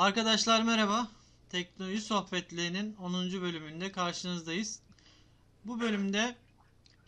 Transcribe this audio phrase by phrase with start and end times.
[0.00, 1.08] Arkadaşlar merhaba.
[1.50, 3.42] Teknoloji Sohbetlerinin 10.
[3.42, 4.80] bölümünde karşınızdayız.
[5.64, 6.36] Bu bölümde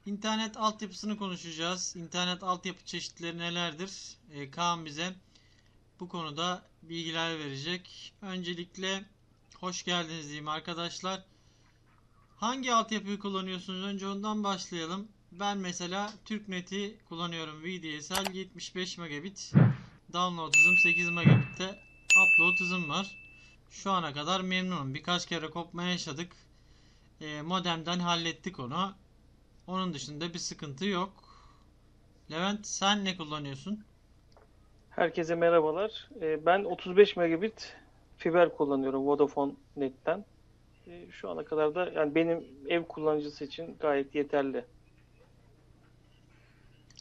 [0.07, 1.97] internet altyapısını konuşacağız.
[1.97, 4.16] İnternet altyapı çeşitleri nelerdir?
[4.33, 5.15] Ee, Kaan bize
[6.01, 8.15] bu konuda bilgiler verecek.
[8.23, 9.05] Öncelikle
[9.61, 11.24] hoş geldiniz diyeyim arkadaşlar.
[12.37, 13.84] Hangi altyapıyı kullanıyorsunuz?
[13.84, 15.09] Önce ondan başlayalım.
[15.33, 17.62] Ben mesela TürkNet'i kullanıyorum.
[17.62, 19.52] VDSL 75 megabit.
[20.12, 21.91] Download hızım 8 megabit'te.
[22.16, 23.07] Upload hızım var.
[23.71, 24.95] Şu ana kadar memnunum.
[24.95, 26.33] Birkaç kere kopma yaşadık.
[27.20, 28.93] E, modemden hallettik onu.
[29.66, 31.12] Onun dışında bir sıkıntı yok.
[32.30, 33.84] Levent sen ne kullanıyorsun?
[34.91, 36.09] Herkese merhabalar.
[36.20, 37.77] Ee, Ben 35 megabit
[38.19, 40.25] fiber kullanıyorum Vodafone Net'ten.
[40.87, 44.65] Ee, Şu ana kadar da yani benim ev kullanıcısı için gayet yeterli.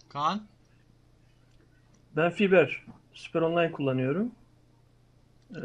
[0.10, 0.41] Kaan?
[2.16, 4.32] Ben fiber Süper Online kullanıyorum.
[5.55, 5.60] Ee,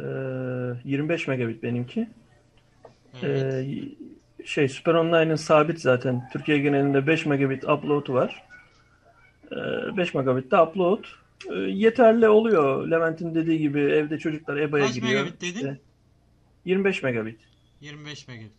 [0.84, 2.08] 25 megabit benimki.
[3.22, 3.54] Evet.
[3.54, 6.28] Ee, şey Süper Online'ın sabit zaten.
[6.32, 8.42] Türkiye genelinde 5 megabit upload'u var.
[9.52, 11.04] Ee, 5 megabit de upload.
[11.50, 12.88] Ee, yeterli oluyor.
[12.90, 15.12] Levent'in dediği gibi evde çocuklar EBA'ya Kaç giriyor.
[15.20, 15.54] megabit dedin?
[15.56, 15.78] İşte
[16.64, 17.40] 25 megabit.
[17.80, 18.52] 25 megabit.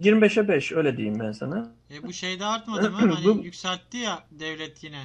[0.00, 1.72] 25'e 5 öyle diyeyim ben sana.
[1.90, 2.96] E bu şeyde artmadı mı?
[2.96, 5.02] Hani Bu- yükseltti ya devlet yine.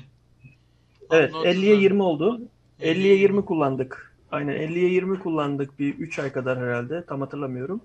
[1.11, 1.83] Evet Upload 50'ye hızı.
[1.83, 2.41] 20 oldu.
[2.81, 4.14] 50'ye 50'ye 20 kullandık.
[4.31, 7.05] Aynen 50'ye 20 kullandık bir 3 ay kadar herhalde.
[7.05, 7.81] Tam hatırlamıyorum.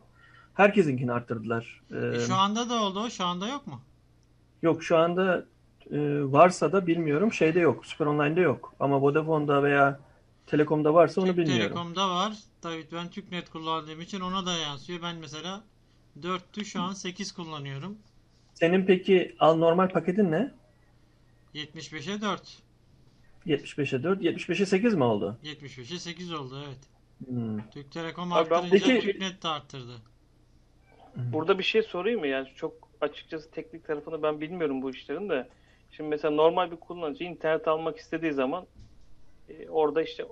[0.55, 1.81] Herkesinkini arttırdılar.
[1.93, 3.11] Ee, E şu anda da oldu.
[3.11, 3.81] Şu anda yok mu?
[4.63, 5.45] Yok şu anda
[5.91, 5.99] e,
[6.33, 7.33] varsa da bilmiyorum.
[7.33, 7.87] Şeyde yok.
[7.87, 8.75] Süper Online'de yok.
[8.81, 10.01] Ama Vodafone'da veya
[10.47, 11.63] Telekom'da varsa onu Türk bilmiyorum.
[11.63, 12.33] Telekom'da var.
[12.63, 15.03] Tabii ben TürkNet kullandığım için ona da yansıyor.
[15.03, 15.61] Ben mesela
[16.21, 17.97] 4'tü şu an 8 kullanıyorum.
[18.55, 20.55] Senin peki al normal paketin ne?
[21.55, 22.59] 75'e 4.
[23.51, 25.39] 75'e 4, 75'e 8 mi oldu?
[25.45, 26.79] 75'e 8 oldu evet.
[27.29, 27.59] Hmm.
[27.71, 29.93] Türk Telekom Abi ben- arttırınca Peki- TürkNet de arttırdı.
[31.17, 32.27] Burada bir şey sorayım mı?
[32.27, 35.49] Yani çok açıkçası teknik tarafını ben bilmiyorum bu işlerin de.
[35.91, 38.67] Şimdi mesela normal bir kullanıcı internet almak istediği zaman
[39.49, 40.25] e, orada işte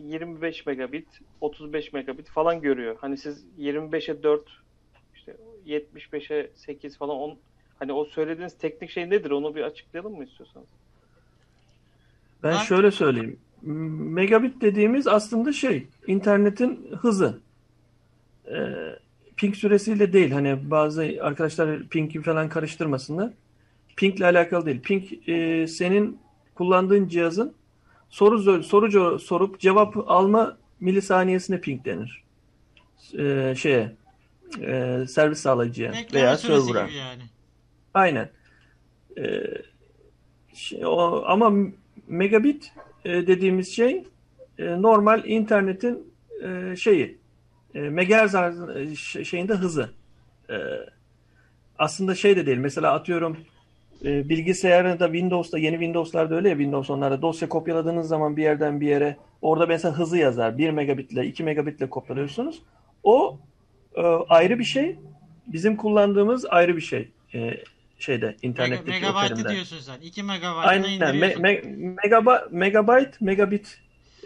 [0.00, 1.08] 25 megabit,
[1.40, 2.96] 35 megabit falan görüyor.
[3.00, 4.42] Hani siz 25'e 4,
[5.14, 5.36] işte
[5.66, 7.38] 75'e 8 falan on,
[7.78, 9.30] hani o söylediğiniz teknik şey nedir?
[9.30, 10.68] Onu bir açıklayalım mı istiyorsanız?
[12.42, 13.36] Ben Ben- şöyle söyleyeyim.
[13.62, 17.40] Megabit dediğimiz aslında şey, internetin hızı.
[18.50, 18.54] Ee,
[19.36, 20.30] ping süresiyle değil.
[20.30, 23.30] Hani bazı arkadaşlar ping'i falan karıştırmasınlar.
[23.96, 24.80] Ping'le alakalı değil.
[24.80, 26.18] Ping e, senin
[26.54, 27.54] kullandığın cihazın
[28.08, 32.24] soru soru sorup cevap alma milisaniyesine ping denir.
[33.18, 33.92] Ee, şeye
[34.60, 36.88] e, servis sağlayıcıya Bekleme veya server'a.
[36.88, 37.22] yani.
[37.94, 38.30] Aynen.
[39.18, 39.42] Ee,
[40.54, 41.52] şey, o, ama
[42.08, 42.72] megabit
[43.04, 44.04] e, dediğimiz şey
[44.58, 47.18] e, normal internetin e, şeyi
[47.74, 48.34] e, megahertz
[49.28, 49.90] şeyinde hızı.
[51.78, 52.58] Aslında şey de değil.
[52.58, 53.36] Mesela atıyorum
[54.02, 59.16] bilgisayarında Windows'ta yeni Windows'larda öyle ya Windows onlarda dosya kopyaladığınız zaman bir yerden bir yere
[59.42, 60.58] orada mesela hızı yazar.
[60.58, 62.62] 1 megabitle 2 megabitle kopyalıyorsunuz.
[63.02, 63.38] O
[64.28, 64.96] ayrı bir şey.
[65.46, 67.12] Bizim kullandığımız ayrı bir şey.
[68.04, 70.00] Şeyde Mega, internetteki o megabaytı diyorsun sen.
[70.00, 71.16] 2 megabaytına Aynen.
[71.16, 71.42] Me, indiriyorsun.
[71.42, 71.62] me,
[72.02, 73.78] megaba, megabyte, megabit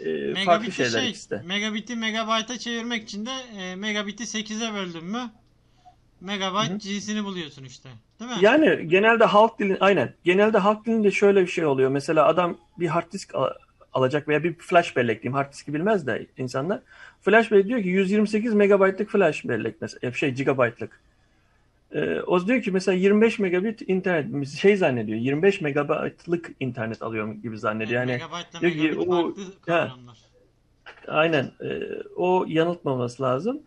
[0.05, 1.41] e, farklı şeyler şey, ikisi de.
[1.45, 5.31] megabit'i megabayta çevirmek için de e, megabit'i 8'e böldün mü
[6.21, 6.79] megabayt Hı hı.
[6.79, 7.89] cinsini buluyorsun işte.
[8.19, 8.37] Değil mi?
[8.41, 10.13] Yani genelde halk dilin aynen.
[10.23, 11.89] Genelde halk dilinde şöyle bir şey oluyor.
[11.89, 13.53] Mesela adam bir hard disk al-
[13.93, 15.33] alacak veya bir flash bellek diyeyim.
[15.35, 16.79] Hard diski bilmez de insanlar.
[17.21, 20.99] Flash bellek diyor ki 128 megabaytlık flash bellek mesela şey gigabaytlık.
[21.93, 25.19] Ee, o diyor ki mesela 25 megabit internet şey zannediyor.
[25.19, 28.01] 25 megabaytlık internet alıyorum gibi zannediyor.
[28.01, 29.27] Yani megabaytla diyor ki o-
[29.67, 29.87] ha.
[29.87, 30.17] kavramlar.
[31.07, 31.79] aynen e,
[32.15, 33.59] o yanıltmaması lazım.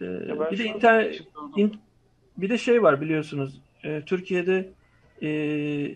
[0.00, 1.22] Ben bir de internet
[1.56, 1.76] İn-
[2.36, 3.60] bir de şey var biliyorsunuz.
[3.84, 4.68] e, Türkiye'de
[5.22, 5.28] e,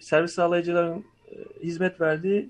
[0.00, 2.49] servis sağlayıcıların e, hizmet verdiği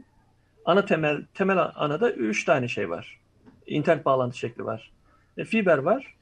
[0.64, 3.20] ana temel temel anada üç tane şey var.
[3.67, 4.91] İnternet bağlantı şekli var.
[5.37, 6.14] E, fiber var.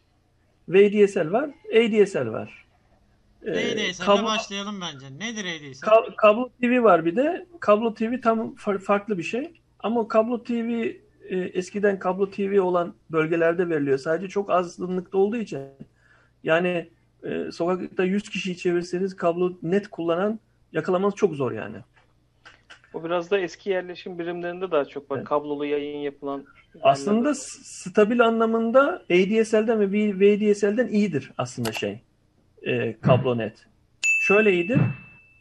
[0.69, 1.51] VDSL var.
[1.73, 2.62] ADSL var.
[3.47, 3.51] E,
[3.91, 5.07] ADSL'le kablo, başlayalım bence.
[5.19, 5.83] Nedir ADSL?
[5.87, 7.47] ka- kablo TV var bir de.
[7.61, 9.53] Kablo TV tam far- farklı bir şey.
[9.79, 10.93] Ama kablo TV
[11.29, 13.99] e, eskiden kablo TV olan bölgelerde veriliyor.
[13.99, 15.61] Sadece çok azınlıkta olduğu için.
[16.45, 16.89] Yani
[17.25, 20.41] e, sokakta 100 kişiyi çevirseniz kablo net kullanan
[20.73, 21.77] yakalamanız çok zor yani.
[22.95, 25.17] O biraz da eski yerleşim birimlerinde daha çok var.
[25.17, 25.27] Evet.
[25.29, 26.45] Kablolu yayın yapılan
[26.83, 27.35] Aslında yerlerde.
[27.65, 29.91] stabil anlamında ADSL'den ve
[30.21, 32.01] VDSL'den iyidir aslında şey.
[32.67, 33.67] E, kablo net.
[34.21, 34.81] Şöyle iyidir.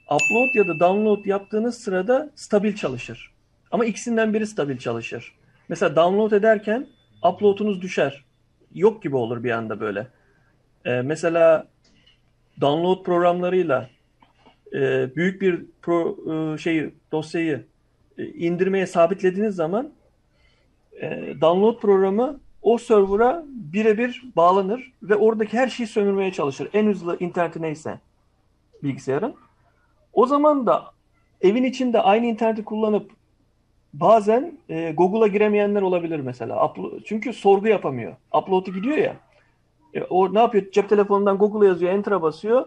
[0.05, 3.31] Upload ya da download yaptığınız sırada stabil çalışır.
[3.71, 5.35] Ama ikisinden biri stabil çalışır.
[5.69, 6.87] Mesela download ederken
[7.23, 8.25] upload'unuz düşer.
[8.73, 10.07] yok gibi olur bir anda böyle.
[10.85, 11.67] E, mesela
[12.61, 13.89] download programlarıyla
[14.73, 17.65] e, büyük bir pro, e, şeyi dosyayı
[18.17, 19.93] e, indirmeye sabitlediğiniz zaman
[21.01, 26.69] e, download programı o server'a birebir bağlanır ve oradaki her şeyi sömürmeye çalışır.
[26.73, 27.99] En hızlı interneti neyse
[28.83, 29.35] bilgisayarın.
[30.13, 30.85] O zaman da
[31.41, 33.11] evin içinde aynı interneti kullanıp
[33.93, 36.55] bazen e, Google'a giremeyenler olabilir mesela.
[36.55, 38.15] Uplo- çünkü sorgu yapamıyor.
[38.33, 39.15] Upload'u gidiyor ya.
[39.93, 40.71] E, o ne yapıyor?
[40.71, 42.65] Cep telefonundan Google'a yazıyor, enter'a basıyor.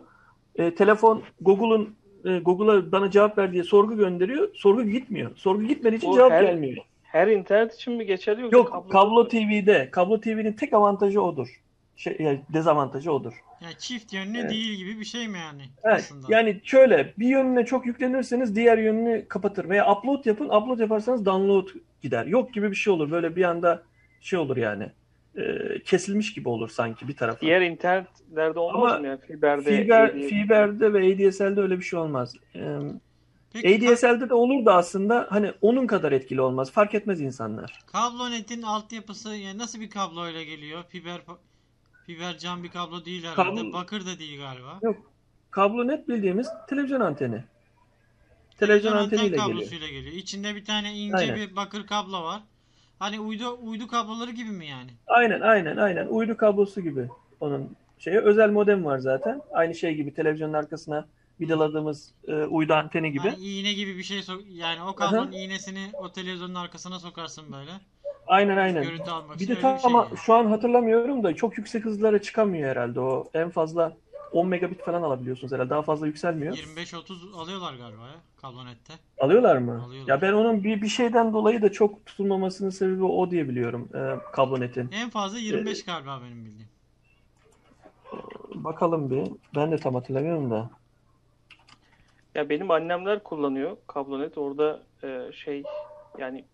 [0.57, 4.49] E, telefon Google'un e, Google'a bana cevap ver diye sorgu gönderiyor.
[4.55, 5.37] Sorgu gitmiyor.
[5.37, 6.85] Sorgu gitmediği için Bu cevap her- gelmiyor.
[7.15, 9.89] Her internet için mi geçerli yoksa Yok kablo TV'de.
[9.91, 11.49] Kablo TV'nin tek avantajı odur.
[11.97, 13.33] Şey, yani dezavantajı odur.
[13.61, 14.51] Yani çift yönlü Evet.
[14.51, 16.27] değil gibi bir şey mi yani Evet, aslında?
[16.31, 20.45] yani şöyle bir yönüne çok yüklenirseniz diğer yönünü kapatır veya upload yapın.
[20.49, 21.69] Upload yaparsanız download
[22.03, 22.27] gider.
[22.27, 23.11] Yok gibi bir şey olur.
[23.11, 23.83] Böyle bir anda
[24.21, 24.87] şey olur yani.
[25.37, 25.43] e,
[25.85, 27.41] kesilmiş gibi olur sanki bir tarafı.
[27.41, 29.21] Diğer internetlerde olmaz Ama mı yani?
[29.21, 30.29] Fiber'de, Fiber, ADSL.
[30.29, 32.35] Fiber'de ve ADSL'de öyle bir şey olmaz.
[32.55, 32.61] E,
[33.63, 36.71] Peki ADSL'de de olur da aslında hani onun kadar etkili olmaz.
[36.71, 37.79] Fark etmez insanlar.
[37.87, 40.85] kablonetin altyapısı yani nasıl bir kabloyla geliyor?
[40.89, 41.21] Fiber
[42.07, 43.61] fiber cam bir kablo değil herhalde.
[43.61, 44.79] Kablo- Bakır da değil galiba.
[44.83, 44.97] Yok.
[45.51, 47.45] Kablo net bildiğimiz televizyon anteni.
[48.59, 49.49] Televizyon anten anteniyle geliyor.
[49.49, 50.13] kablosuyla geliyor.
[50.17, 51.37] İçinde bir tane ince Aynen.
[51.37, 52.43] bir bakır kablo var.
[52.99, 54.91] Hani uydu uydu kabloları gibi mi yani?
[55.07, 56.07] Aynen aynen aynen.
[56.07, 57.09] Uydu kablosu gibi
[57.41, 58.19] onun şeyi.
[58.19, 59.43] Özel modem var zaten.
[59.53, 61.07] Aynı şey gibi televizyonun arkasına
[61.41, 63.29] vidaladığımız e, uydu anteni gibi.
[63.29, 67.71] Hani iğne gibi bir şey sok yani o kablonun iğnesini o televizyonun arkasına sokarsın böyle.
[68.27, 68.83] Aynen aynen.
[68.83, 70.19] Görüntü almak Bir de tam şey ama yani.
[70.19, 73.31] şu an hatırlamıyorum da çok yüksek hızlara çıkamıyor herhalde o.
[73.35, 73.97] En fazla
[74.33, 75.71] 10 megabit falan alabiliyorsunuz herhalde.
[75.71, 76.55] Daha fazla yükselmiyor.
[76.57, 78.93] 25-30 alıyorlar galiba ya kablonette.
[79.19, 79.83] Alıyorlar mı?
[79.85, 80.15] Alıyorlar.
[80.15, 83.89] Ya ben onun bir bir şeyden dolayı da çok tutulmamasının sebebi o diye biliyorum.
[83.95, 84.91] E, kablonetin.
[84.93, 86.69] En fazla 25 galiba benim bildiğim.
[88.55, 89.29] Bakalım bir.
[89.57, 90.71] Ben de tam hatırlamıyorum da.
[92.35, 94.39] Ya benim annemler kullanıyor kablonet.
[94.39, 95.63] Orada e, şey
[96.19, 96.45] yani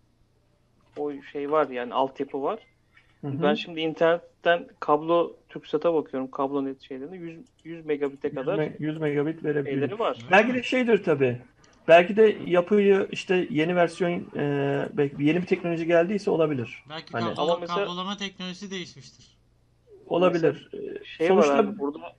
[0.97, 2.59] o şey var yani altyapı var.
[3.21, 3.43] Hı hı.
[3.43, 8.97] Ben şimdi internetten kablo TürkSat'a bakıyorum kablonet şeylerine 100, 100 megabit'e 100 kadar me- 100
[8.97, 9.99] megabit verebiliyor.
[9.99, 10.17] var.
[10.31, 11.41] Belki de şeydir tabii.
[11.87, 16.83] Belki de yapıyı işte yeni versiyon e, belki yeni bir teknoloji geldiyse olabilir.
[16.89, 19.37] Belki Hani- kablo- Ama mesela- kablolama teknolojisi değişmiştir.
[20.07, 20.69] Olabilir.
[20.73, 22.15] E, Şey Sonuçta var abi burada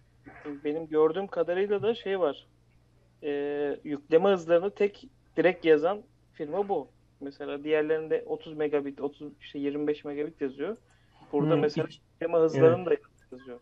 [0.65, 2.47] benim gördüğüm kadarıyla da şey var.
[3.23, 5.05] E, yükleme hızlarını tek
[5.37, 6.03] direkt yazan
[6.33, 6.89] firma bu.
[7.21, 10.77] Mesela diğerlerinde 30 megabit, 30 işte 25 megabit yazıyor.
[11.33, 12.97] Burada Hı, mesela iki- yükleme hızlarını da
[13.33, 13.61] yazıyor.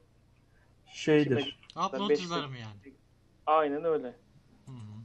[0.87, 1.59] şeydir.
[1.87, 2.95] Upload hızları mı yani?
[3.47, 4.07] Aynen öyle.
[4.67, 5.01] Hı hı.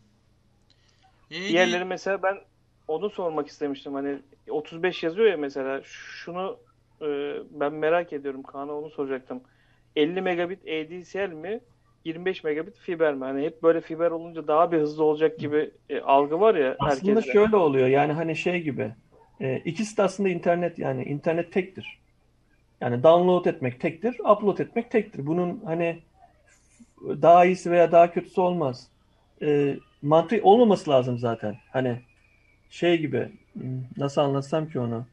[1.32, 2.42] E, Diğerleri mesela ben
[2.88, 3.94] onu sormak istemiştim.
[3.94, 4.20] Hani
[4.50, 6.60] 35 yazıyor ya mesela şunu
[7.02, 7.06] e,
[7.52, 9.44] ben merak ediyorum Kaan'a onu soracaktım.
[9.96, 11.62] 50 megabit ADSL mi?
[12.06, 13.24] 25 megabit fiber mi?
[13.24, 17.12] Hani hep böyle fiber olunca daha bir hızlı olacak gibi e, algı var ya Aslında
[17.12, 17.34] herkeste.
[17.34, 17.88] şöyle oluyor.
[17.88, 18.92] Yani hani şey gibi.
[19.42, 22.00] E, ikisi de aslında internet yani internet tektir.
[22.82, 25.26] Yani download etmek tektir, upload etmek tektir.
[25.28, 26.00] Bunun hani
[27.02, 28.88] daha iyisi veya daha kötüsü olmaz.
[29.42, 31.56] E, mantığı olmaması lazım zaten.
[31.72, 32.00] Hani
[32.70, 33.30] şey gibi
[33.98, 35.06] nasıl anlatsam ki onu?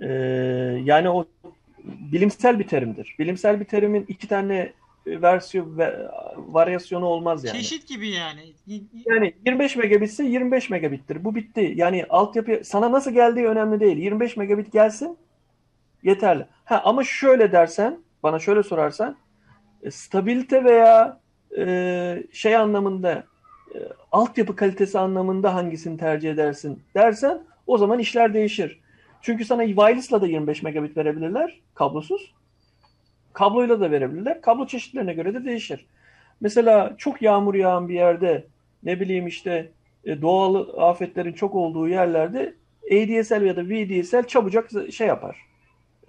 [0.00, 0.08] E,
[0.84, 1.24] yani o
[1.84, 3.16] bilimsel bir terimdir.
[3.18, 4.72] Bilimsel bir terimin iki tane
[5.06, 7.56] versiyon ve varyasyonu olmaz yani.
[7.56, 8.52] Çeşit gibi yani.
[9.06, 11.24] Yani 25 megabitse 25 megabittir.
[11.24, 11.72] Bu bitti.
[11.76, 13.96] Yani altyapı sana nasıl geldiği önemli değil.
[13.96, 15.18] 25 megabit gelsin
[16.02, 16.46] yeterli.
[16.64, 19.16] Ha ama şöyle dersen, bana şöyle sorarsan
[19.82, 21.20] e, stabilite veya
[21.58, 23.26] e, şey anlamında
[23.74, 23.78] e,
[24.12, 28.80] altyapı kalitesi anlamında hangisini tercih edersin dersen o zaman işler değişir.
[29.20, 32.34] Çünkü sana wireless'la da 25 megabit verebilirler kablosuz.
[33.32, 34.40] Kabloyla da verebilirler.
[34.40, 35.86] Kablo çeşitlerine göre de değişir.
[36.40, 38.44] Mesela çok yağmur yağan bir yerde
[38.82, 39.70] ne bileyim işte
[40.04, 42.54] e, doğal afetlerin çok olduğu yerlerde
[42.86, 45.36] ADSL ya da VDSL çabucak şey yapar.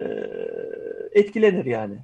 [0.00, 0.06] E,
[1.12, 1.94] etkilenir yani.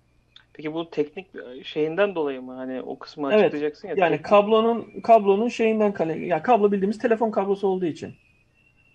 [0.53, 1.27] Peki bu teknik
[1.65, 2.53] şeyinden dolayı mı?
[2.55, 3.41] Hani o kısmı Evet.
[3.41, 3.95] açıklayacaksın ya.
[3.97, 8.15] Yani teknik- kablonun kablonun şeyinden kale yani kablo bildiğimiz telefon kablosu olduğu için.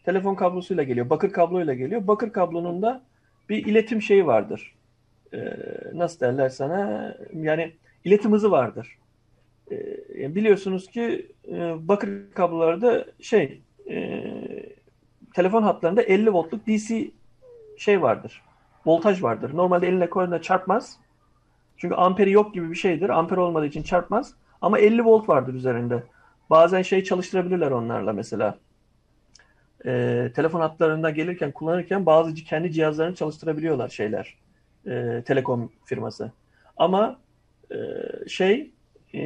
[0.06, 1.10] Telefon kablosuyla geliyor.
[1.10, 2.08] Bakır kabloyla geliyor.
[2.08, 3.02] Bakır kablonun da
[3.50, 4.75] bir iletim şeyi vardır.
[5.36, 5.58] Ee,
[5.94, 7.16] nasıl derler sana?
[7.34, 7.74] Yani
[8.04, 8.98] iletim hızı vardır.
[9.72, 14.24] Ee, biliyorsunuz ki e, bakır kablolarda şey e,
[15.34, 17.12] telefon hatlarında 50 voltluk DC
[17.78, 18.42] şey vardır.
[18.86, 19.58] Voltaj vardır.
[19.58, 20.98] Normalde eline koyduğunda çarpmaz.
[21.78, 23.10] Çünkü amperi yok gibi bir şeydir.
[23.10, 24.34] Amper olmadığı için çarpmaz.
[24.62, 26.04] Ama 50 volt vardır üzerinde.
[26.50, 28.58] Bazen şey çalıştırabilirler onlarla mesela.
[29.86, 34.36] Ee, telefon hatlarında gelirken kullanırken bazı kendi cihazlarını çalıştırabiliyorlar şeyler.
[34.88, 36.32] E, telekom firması.
[36.78, 37.20] Ama
[37.72, 37.78] e,
[38.28, 38.72] şey
[39.14, 39.24] e,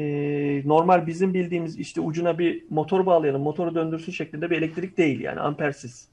[0.65, 5.39] normal bizim bildiğimiz işte ucuna bir motor bağlayalım, motoru döndürsün şeklinde bir elektrik değil yani
[5.39, 6.07] ampersiz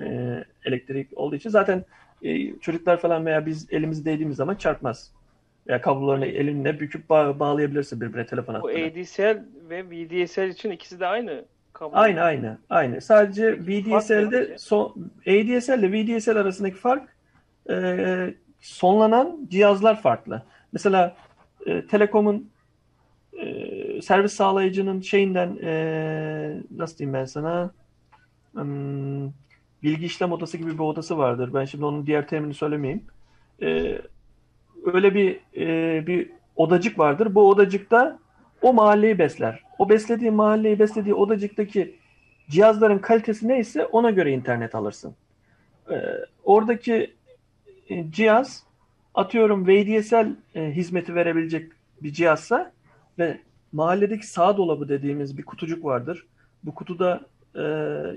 [0.00, 1.84] e, elektrik olduğu için zaten
[2.22, 5.12] e, çocuklar falan veya biz elimizi değdiğimiz zaman çarpmaz.
[5.68, 8.86] Veya kablolarını elinle büküp bağ- bağlayabilirsin birbirine telefon Bu hattına.
[8.86, 11.96] ADSL ve VDSL için ikisi de aynı kablo.
[11.96, 13.00] Aynı aynı aynı.
[13.00, 17.08] Sadece VDSL'de son, ADSL ile VDSL arasındaki fark
[17.70, 20.42] e, sonlanan cihazlar farklı.
[20.72, 21.16] Mesela
[21.66, 22.50] e, Telekom'un
[23.32, 27.70] e, servis sağlayıcının şeyinden e, nasıl diyeyim ben sana
[28.54, 29.26] Hmm,
[29.82, 31.54] bilgi işlem odası gibi bir odası vardır.
[31.54, 33.04] Ben şimdi onun diğer terimini söylemeyeyim.
[33.62, 33.98] E,
[34.84, 37.34] öyle bir e, bir odacık vardır.
[37.34, 38.18] Bu odacıkta
[38.62, 39.62] o mahalleyi besler.
[39.78, 41.96] O beslediği mahalleyi beslediği odacıktaki
[42.48, 45.14] cihazların kalitesi neyse ona göre internet alırsın.
[45.90, 45.94] Ee,
[46.44, 47.14] oradaki
[47.90, 48.62] e, cihaz
[49.14, 52.72] atıyorum VDSL e, hizmeti verebilecek bir cihazsa
[53.18, 53.40] ve
[53.72, 56.26] mahalledeki sağ dolabı dediğimiz bir kutucuk vardır.
[56.64, 57.20] Bu kutuda
[57.56, 57.64] e,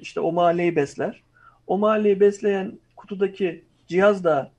[0.01, 1.21] işte o mahalleyi besler.
[1.67, 4.51] O mahalleyi besleyen kutudaki cihaz da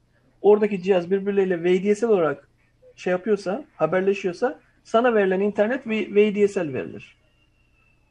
[0.43, 2.49] oradaki cihaz birbirleriyle VDSL olarak
[2.97, 7.17] şey yapıyorsa, haberleşiyorsa sana verilen internet V- VDSL verilir.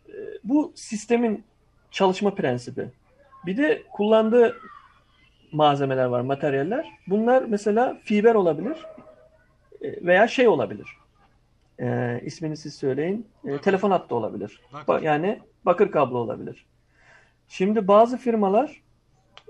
[0.09, 0.11] Ee,
[0.43, 1.43] Bu sistemin
[1.91, 2.89] çalışma prensibi.
[3.45, 4.55] Bir de kullandığı
[5.53, 6.87] malzemeler var, materyaller.
[7.07, 8.77] Bunlar mesela fiber olabilir
[9.81, 10.87] e, veya şey olabilir.
[11.79, 13.27] Ee, ismini siz söyleyin.
[13.43, 13.57] Bakır.
[13.61, 14.61] telefon hattı olabilir.
[14.73, 14.93] Bakır.
[14.93, 16.65] Ba- Yani bakır kablo olabilir.
[17.47, 18.81] Şimdi bazı firmalar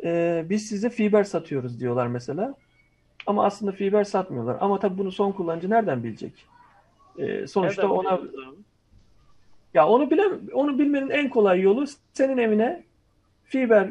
[0.03, 2.55] e, biz size fiber satıyoruz diyorlar mesela.
[3.25, 4.57] Ama aslında fiber satmıyorlar.
[4.61, 6.33] Ama tabii bunu son kullanıcı nereden bilecek?
[7.17, 8.19] E, sonuçta Nereden ona
[9.73, 12.83] ya onu bile onu bilmenin en kolay yolu senin evine
[13.43, 13.89] fiber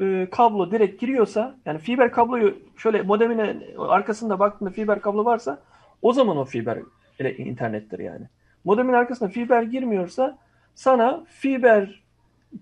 [0.00, 5.58] e, kablo direkt giriyorsa yani fiber kabloyu şöyle modemine arkasında baktığında fiber kablo varsa
[6.02, 6.78] o zaman o fiber
[7.20, 8.26] internettir yani.
[8.64, 10.38] Modemin arkasına fiber girmiyorsa
[10.74, 12.02] sana fiber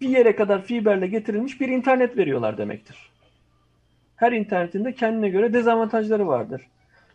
[0.00, 2.96] bir yere kadar fiberle getirilmiş bir internet veriyorlar demektir.
[4.16, 6.60] Her internetin de kendine göre dezavantajları vardır.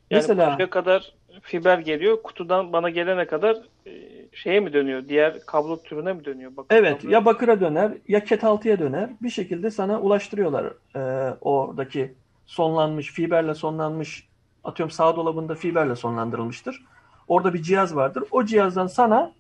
[0.10, 2.24] Yani Mesela kadar fiber geliyor.
[2.24, 3.58] Kutudan bana gelene kadar
[3.88, 3.92] e,
[4.34, 5.08] şeye mi dönüyor?
[5.08, 6.52] Diğer kablo türüne mi dönüyor?
[6.58, 9.10] Bakın Evet, kablo- ya bakıra döner ya ketaltıya döner.
[9.22, 11.00] Bir şekilde sana ulaştırıyorlar e,
[11.42, 12.14] oradaki
[12.46, 14.28] sonlanmış, fiberle sonlanmış,
[14.64, 16.86] atıyorum sağ dolabında fiberle sonlandırılmıştır.
[17.28, 18.24] Orada bir cihaz vardır.
[18.32, 19.32] O cihazdan sana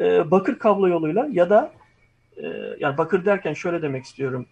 [0.00, 1.72] e, bakır kablo yoluyla ya da
[2.36, 2.46] e,
[2.78, 4.46] yani bakır derken şöyle demek istiyorum.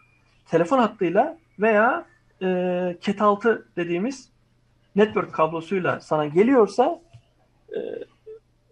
[0.51, 2.07] Telefon hattıyla veya
[2.43, 4.29] e, ketaltı dediğimiz
[4.97, 7.01] network kablosuyla sana geliyorsa
[7.77, 7.79] e,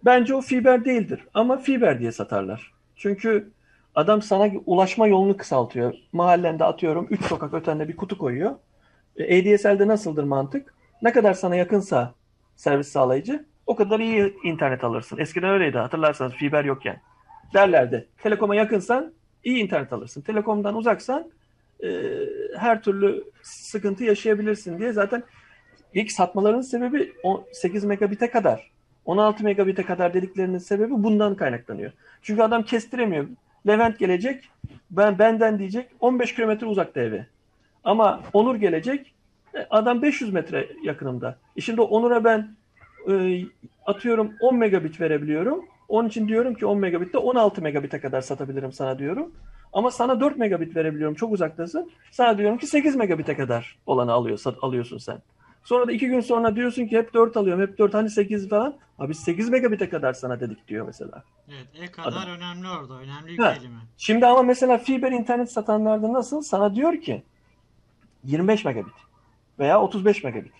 [0.04, 1.26] bence o fiber değildir.
[1.34, 2.72] Ama fiber diye satarlar.
[2.96, 3.50] Çünkü
[3.94, 5.94] adam sana ulaşma yolunu kısaltıyor.
[6.12, 8.54] Mahallende atıyorum 3 sokak ötende bir kutu koyuyor.
[9.16, 10.74] E, ADSL'de nasıldır mantık?
[11.02, 12.14] Ne kadar sana yakınsa
[12.56, 15.18] servis sağlayıcı o kadar iyi internet alırsın.
[15.18, 17.00] Eskiden öyleydi hatırlarsanız fiber yokken.
[17.54, 18.08] Derlerdi.
[18.22, 19.12] Telekoma yakınsan
[19.44, 20.20] iyi internet alırsın.
[20.20, 21.30] Telekomdan uzaksan
[21.84, 21.88] e,
[22.58, 25.22] her türlü sıkıntı yaşayabilirsin diye zaten
[25.94, 28.73] ilk satmalarının sebebi o 8 megabite kadar
[29.04, 31.92] 16 megabite kadar dediklerinin sebebi bundan kaynaklanıyor.
[32.22, 33.26] Çünkü adam kestiremiyor.
[33.66, 34.50] Levent gelecek,
[34.90, 37.26] ben benden diyecek 15 kilometre uzakta evi.
[37.84, 39.14] Ama Onur gelecek,
[39.54, 41.38] e, adam 500 metre yakınımda.
[41.56, 42.48] E şimdi Onur'a ben
[43.10, 43.42] e,
[43.86, 45.64] atıyorum 10 megabit verebiliyorum.
[45.88, 49.32] Onun için diyorum ki 10 megabitte 16 megabite kadar satabilirim sana diyorum.
[49.72, 51.14] Ama sana 4 megabit verebiliyorum.
[51.14, 51.90] Çok uzaktasın.
[52.10, 55.18] Sana diyorum ki 8 megabite kadar olanı alıyor, alıyorsun sen.
[55.64, 58.74] Sonra da iki gün sonra diyorsun ki hep 4 alıyorum, hep 4 hani 8 falan.
[58.98, 61.22] Abi 8 megabite kadar sana dedik diyor mesela.
[61.48, 62.94] Evet, e kadar önemli orada.
[62.94, 63.54] Önemli bir Ha.
[63.54, 63.78] kelime.
[63.96, 66.42] Şimdi ama mesela fiber internet satanlarda nasıl?
[66.42, 67.22] Sana diyor ki
[68.24, 68.92] 25 megabit
[69.58, 70.52] veya 35 megabit.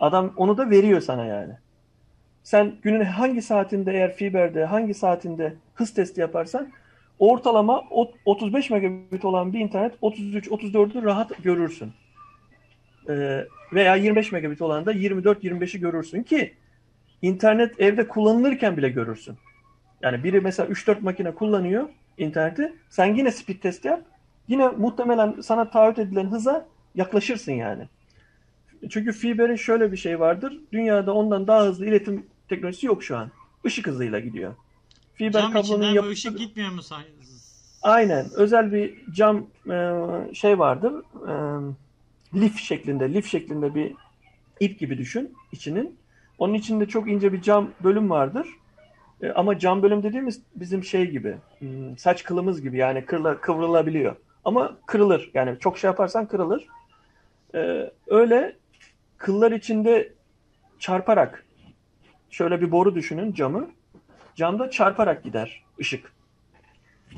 [0.00, 1.52] Adam onu da veriyor sana yani.
[2.42, 6.68] Sen günün hangi saatinde eğer fiberde hangi saatinde hız testi yaparsan
[7.18, 11.92] ortalama ot- 35 megabit olan bir internet 33-34'ü rahat görürsün.
[13.08, 16.54] Ee, veya 25 megabit olan da 24-25'i görürsün ki
[17.22, 19.36] internet evde kullanılırken bile görürsün.
[20.02, 22.72] Yani biri mesela 3-4 makine kullanıyor interneti.
[22.90, 24.02] Sen yine speed test yap.
[24.48, 27.88] Yine muhtemelen sana taahhüt edilen hıza yaklaşırsın yani.
[28.90, 30.60] Çünkü fiberin şöyle bir şey vardır.
[30.72, 33.30] Dünyada ondan daha hızlı iletim teknolojisi yok şu an.
[33.64, 34.54] Işık hızıyla gidiyor.
[35.14, 36.12] Fiber Cam kablonun yapısı...
[36.12, 37.02] ışık gitmiyor mu say-
[37.82, 38.26] Aynen.
[38.36, 39.94] Özel bir cam e,
[40.34, 40.92] şey vardır.
[41.28, 41.32] E,
[42.34, 43.94] lif şeklinde, lif şeklinde bir
[44.60, 45.96] ip gibi düşün içinin.
[46.38, 48.48] Onun içinde çok ince bir cam bölüm vardır.
[49.22, 54.16] E, ama cam bölüm dediğimiz bizim şey gibi, hmm, saç kılımız gibi yani kırla, kıvrılabiliyor.
[54.44, 55.30] Ama kırılır.
[55.34, 56.66] Yani çok şey yaparsan kırılır.
[57.54, 58.56] E, öyle
[59.16, 60.12] kıllar içinde
[60.78, 61.44] çarparak
[62.30, 63.70] şöyle bir boru düşünün camı.
[64.34, 66.12] Camda çarparak gider ışık.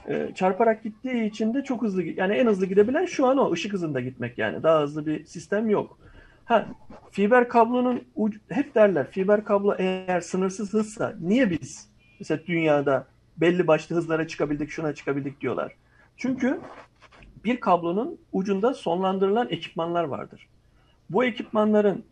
[0.08, 3.72] Ee, çarparak gittiği için de çok hızlı yani en hızlı gidebilen şu an o ışık
[3.72, 4.62] hızında gitmek yani.
[4.62, 5.98] Daha hızlı bir sistem yok.
[6.44, 6.66] Ha
[7.10, 8.02] fiber kablonun
[8.48, 11.88] hep derler fiber kablo eğer sınırsız hızsa niye biz
[12.20, 13.06] mesela dünyada
[13.36, 15.72] belli başlı hızlara çıkabildik şuna çıkabildik diyorlar.
[16.16, 16.60] Çünkü
[17.44, 20.48] bir kablonun ucunda sonlandırılan ekipmanlar vardır.
[21.10, 22.04] Bu ekipmanların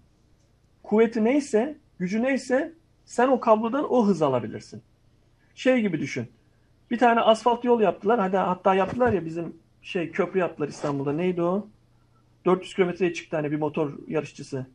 [0.83, 2.73] kuvveti neyse, gücü neyse
[3.05, 4.83] sen o kablodan o hız alabilirsin.
[5.55, 6.29] Şey gibi düşün.
[6.91, 8.21] Bir tane asfalt yol yaptılar.
[8.21, 11.13] Hadi hatta yaptılar ya bizim şey köprü yaptılar İstanbul'da.
[11.13, 11.67] Neydi o?
[12.45, 14.67] 400 kilometreye çıktı hani bir motor yarışçısı.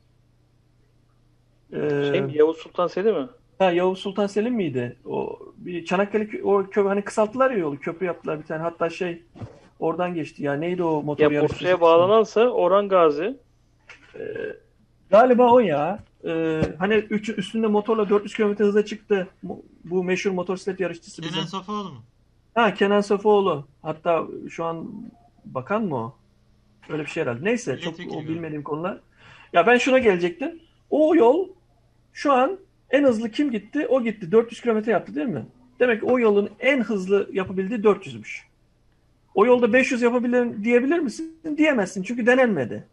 [1.74, 2.38] Ee, Şey mi?
[2.38, 3.28] Yavuz Sultan Selim mi?
[3.60, 4.98] ha, Yavuz Sultan Selim miydi?
[5.06, 8.62] O bir Çanakkale o köprü hani kısalttılar ya yolu köprü yaptılar bir tane.
[8.62, 9.24] Hatta şey
[9.80, 10.54] oradan geçti ya.
[10.54, 11.60] Neydi o motor Ya yarışçısı?
[11.60, 13.38] Bursa'ya bağlanansa Orhan Gazi.
[15.10, 16.00] Galiba o ya.
[16.26, 19.28] Ee, hani üç, üstünde motorla 400 km hıza çıktı.
[19.84, 21.34] Bu, meşhur motosiklet yarışçısı bizim.
[21.36, 22.04] Kenan Sofoğlu mu?
[22.56, 23.68] Ha Kenan Sofuoğlu.
[23.82, 24.92] Hatta şu an
[25.46, 26.16] bakan mı o?
[26.90, 27.44] Öyle bir şey herhalde.
[27.46, 28.32] Neyse çok Milletvekili o galiba.
[28.34, 29.00] bilmediğim konular.
[29.54, 30.60] Ya ben şuna gelecektim.
[30.90, 31.50] O yol
[32.14, 32.58] şu an
[32.90, 33.88] en hızlı kim gitti?
[33.88, 34.32] O gitti.
[34.32, 35.46] 400 kilometre yaptı değil mi?
[35.80, 38.42] Demek ki o yolun en hızlı yapabildiği 400'müş.
[39.36, 41.38] O yolda 500 yapabilir diyebilir misin?
[41.58, 42.84] Diyemezsin çünkü denenmedi.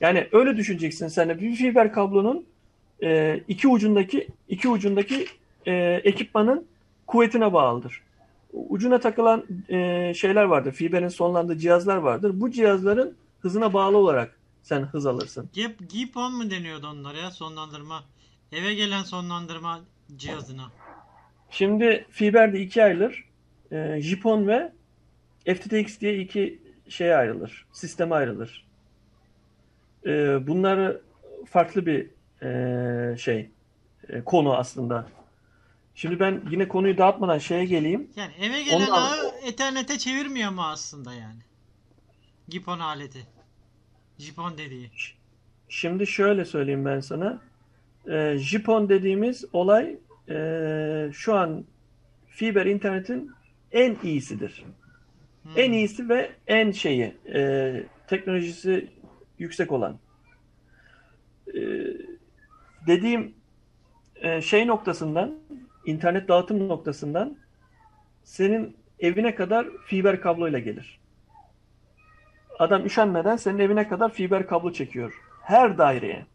[0.00, 1.40] Yani öyle düşüneceksin sen de.
[1.40, 2.46] Bir fiber kablonun
[3.02, 5.26] e, iki ucundaki iki ucundaki
[5.66, 5.72] e,
[6.04, 6.66] ekipmanın
[7.06, 8.02] kuvvetine bağlıdır.
[8.52, 10.72] Ucuna takılan e, şeyler vardır.
[10.72, 12.40] Fiberin sonlandığı cihazlar vardır.
[12.40, 15.50] Bu cihazların hızına bağlı olarak sen hız alırsın.
[15.52, 18.04] Gip, Gipon mu deniyordu onlara ya sonlandırma?
[18.52, 19.80] Eve gelen sonlandırma
[20.16, 20.70] cihazına.
[21.50, 23.24] Şimdi Fiber'de ikiye ayrılır.
[23.72, 24.72] E, Jipon ve
[25.54, 27.66] FTTX diye iki şeye ayrılır.
[27.72, 28.67] Sisteme ayrılır.
[30.06, 31.02] E, bunları
[31.46, 32.10] farklı bir
[32.42, 33.50] e, şey
[34.08, 35.06] e, konu aslında.
[35.94, 38.10] Şimdi ben yine konuyu dağıtmadan şeye geleyim.
[38.16, 41.40] Yani eve gelen Ondan- ağı Ethernet'e çevirmiyor mu aslında yani?
[42.48, 43.26] Gipon aleti.
[44.18, 44.90] Jipon dediği.
[45.68, 47.40] Şimdi şöyle söyleyeyim ben sana.
[48.08, 49.96] E, Jipon dediğimiz olay
[50.28, 51.64] e, şu an
[52.26, 53.30] fiber internetin
[53.72, 54.64] en iyisidir.
[55.42, 55.52] Hmm.
[55.56, 58.88] En iyisi ve en şeyi e, teknolojisi
[59.38, 59.98] yüksek olan.
[61.54, 61.60] E,
[62.86, 63.34] dediğim
[64.16, 65.34] e, şey noktasından
[65.86, 67.36] internet dağıtım noktasından
[68.24, 71.00] senin evine kadar fiber kabloyla gelir.
[72.58, 75.22] Adam üşenmeden senin evine kadar fiber kablo çekiyor.
[75.42, 76.26] Her daireye.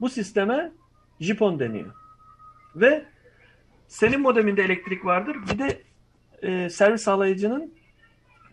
[0.00, 0.72] Bu sisteme
[1.20, 1.94] jipon deniyor.
[2.76, 3.04] Ve
[3.88, 5.36] senin modeminde elektrik vardır.
[5.52, 5.82] Bir de
[6.42, 7.74] e, servis sağlayıcının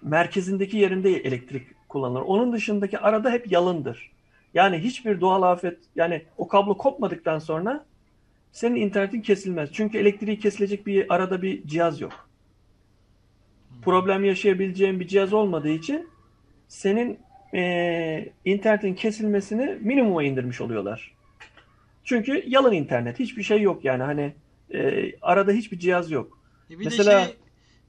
[0.02, 2.22] merkezindeki yerinde elektrik kullanılır.
[2.22, 4.12] Onun dışındaki arada hep yalındır.
[4.54, 7.86] Yani hiçbir doğal afet yani o kablo kopmadıktan sonra
[8.52, 9.70] senin internetin kesilmez.
[9.74, 12.30] Çünkü elektriği kesilecek bir arada bir cihaz yok.
[13.82, 16.10] Problem yaşayabileceğin bir cihaz olmadığı için
[16.68, 17.20] senin
[17.54, 21.16] e, internetin kesilmesini minimuma indirmiş oluyorlar.
[22.04, 23.20] Çünkü yalın internet.
[23.20, 24.34] Hiçbir şey yok yani hani
[24.74, 26.40] e, arada hiçbir cihaz yok.
[26.70, 27.36] E bir Mesela- de şey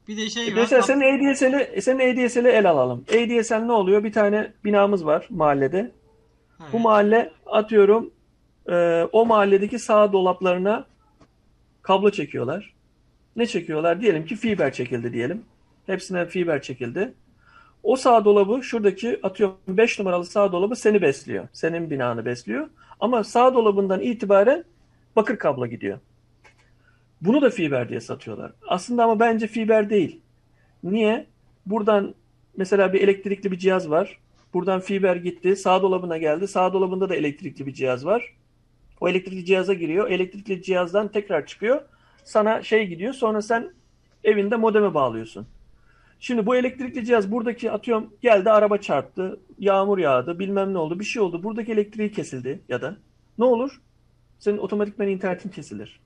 [0.08, 0.52] bir de şey var.
[0.60, 3.04] Mesela senin ADSL'i senin ADSL'i el alalım.
[3.08, 4.04] ADSL ne oluyor?
[4.04, 5.78] Bir tane binamız var mahallede.
[6.60, 6.72] Evet.
[6.72, 8.10] Bu mahalle atıyorum
[8.68, 10.86] e, o mahalledeki sağ dolaplarına
[11.82, 12.74] kablo çekiyorlar.
[13.36, 14.00] Ne çekiyorlar?
[14.00, 15.44] Diyelim ki fiber çekildi diyelim.
[15.86, 17.14] Hepsine fiber çekildi.
[17.82, 21.48] O sağ dolabı şuradaki atıyorum 5 numaralı sağ dolabı seni besliyor.
[21.52, 22.68] Senin binanı besliyor.
[23.00, 24.64] Ama sağ dolabından itibaren
[25.16, 25.98] bakır kablo gidiyor.
[27.20, 28.52] Bunu da fiber diye satıyorlar.
[28.68, 30.20] Aslında ama bence fiber değil.
[30.82, 31.26] Niye?
[31.66, 32.14] Buradan
[32.56, 34.18] mesela bir elektrikli bir cihaz var.
[34.54, 35.56] Buradan fiber gitti.
[35.56, 36.48] Sağ dolabına geldi.
[36.48, 38.34] Sağ dolabında da elektrikli bir cihaz var.
[39.00, 40.10] O elektrikli cihaza giriyor.
[40.10, 41.80] Elektrikli cihazdan tekrar çıkıyor.
[42.24, 43.12] Sana şey gidiyor.
[43.12, 43.72] Sonra sen
[44.24, 45.46] evinde modeme bağlıyorsun.
[46.20, 49.40] Şimdi bu elektrikli cihaz buradaki atıyorum geldi araba çarptı.
[49.58, 50.38] Yağmur yağdı.
[50.38, 51.00] Bilmem ne oldu.
[51.00, 51.42] Bir şey oldu.
[51.42, 52.96] Buradaki elektriği kesildi ya da
[53.38, 53.80] ne olur?
[54.38, 56.00] Senin otomatikman internetin kesilir.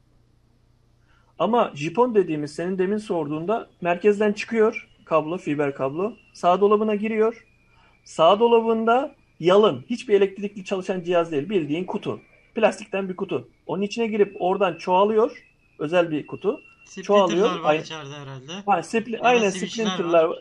[1.38, 6.12] Ama jipon dediğimiz senin demin sorduğunda merkezden çıkıyor kablo, fiber kablo.
[6.32, 7.46] Sağ dolabına giriyor.
[8.04, 11.50] Sağ dolabında yalın, hiçbir elektrikli çalışan cihaz değil.
[11.50, 12.20] Bildiğin kutu.
[12.54, 13.48] Plastikten bir kutu.
[13.66, 15.44] Onun içine girip oradan çoğalıyor.
[15.78, 16.60] Özel bir kutu.
[17.02, 17.38] çoğalıyor.
[17.38, 18.52] Splinter'lar var Ay- içeride herhalde.
[18.66, 20.24] Ha, spli- aynen splinterlar.
[20.24, 20.38] var.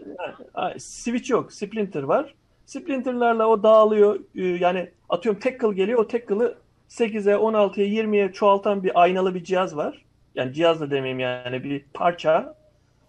[0.54, 1.54] Ha, switch yok.
[1.54, 2.34] Splinter var.
[2.66, 4.20] Splinterlarla o dağılıyor.
[4.36, 6.00] Ee, Yani atıyorum tek kıl geliyor.
[6.00, 6.56] O tek kılı
[6.90, 10.02] 8'e, 16'ya, 20'ye çoğaltan bir aynalı bir cihaz var.
[10.36, 12.56] Yani cihaz da demeyeyim yani bir parça.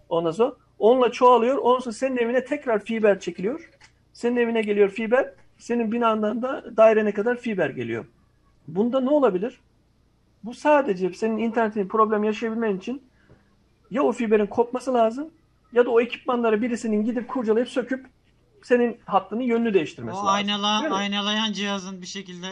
[0.09, 1.57] Ondan sonra onunla çoğalıyor.
[1.57, 3.69] Ondan sonra senin evine tekrar fiber çekiliyor.
[4.13, 5.33] Senin evine geliyor fiber.
[5.57, 8.05] senin binandan da dairene kadar fiber geliyor.
[8.67, 9.59] Bunda ne olabilir?
[10.43, 13.03] Bu sadece senin internetin problem yaşayabilmen için
[13.91, 15.29] ya o fiberin kopması lazım
[15.73, 18.05] ya da o ekipmanları birisinin gidip kurcalayıp söküp
[18.63, 20.29] senin hattının yönünü değiştirmesi O lazım.
[20.35, 20.97] aynala, Değil mi?
[20.97, 22.47] aynalayan cihazın bir şekilde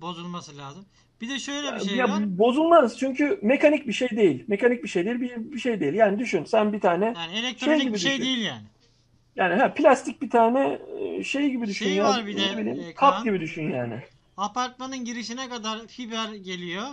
[0.00, 0.84] bozulması lazım.
[1.20, 2.38] Bir de şöyle bir şey ya var.
[2.38, 4.44] bozulmaz çünkü mekanik bir şey değil.
[4.48, 5.94] Mekanik bir şey değil, bir, bir şey değil.
[5.94, 8.22] Yani düşün sen bir tane Yani elektronik gibi bir şey düşün.
[8.24, 8.66] değil yani.
[9.36, 12.04] yani ha, plastik bir tane e, şey gibi düşün Şey ya.
[12.04, 14.02] var bir de, bileyim, e, kap gibi düşün yani.
[14.36, 16.86] Apartmanın girişine kadar fiber geliyor.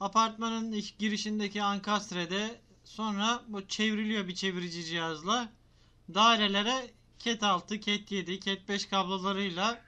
[0.00, 2.46] Apartmanın girişindeki ankastrede
[2.84, 5.48] sonra bu çevriliyor bir çevirici cihazla.
[6.14, 6.74] Dairelere
[7.18, 9.80] ket 6, ket 7, ket 5 kablolarıyla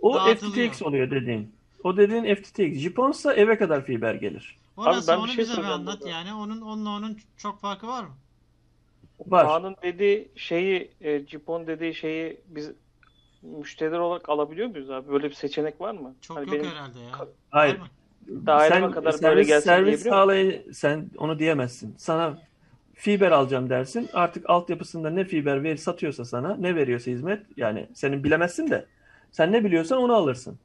[0.00, 0.34] O.
[0.34, 1.54] FTTX oluyor dediğin.
[1.84, 2.78] O dediğin FTTX.
[2.78, 4.56] Japonsa eve kadar fiber gelir.
[4.76, 6.10] Orası ben bir onu şey bize bir soracağım anlat burada.
[6.10, 6.34] yani.
[6.34, 8.10] Onun onunla onun çok farkı var mı?
[9.26, 9.46] Var.
[9.46, 12.70] Kaan'ın dediği şeyi, e, Cipon dediği şeyi biz
[13.42, 15.12] müşteriler olarak alabiliyor muyuz abi?
[15.12, 16.14] Böyle bir seçenek var mı?
[16.20, 17.28] Çok Hani yok benim herhalde ya.
[17.50, 17.78] Hayır.
[17.78, 17.86] Mı?
[18.28, 21.94] daireme kadar böyle gelsin servis diyebiliyor sağlay sen onu diyemezsin.
[21.98, 22.38] Sana
[22.94, 24.08] fiber alacağım dersin.
[24.12, 28.86] Artık altyapısında ne fiber ver satıyorsa sana, ne veriyorsa hizmet yani senin bilemezsin de
[29.30, 30.58] sen ne biliyorsan onu alırsın.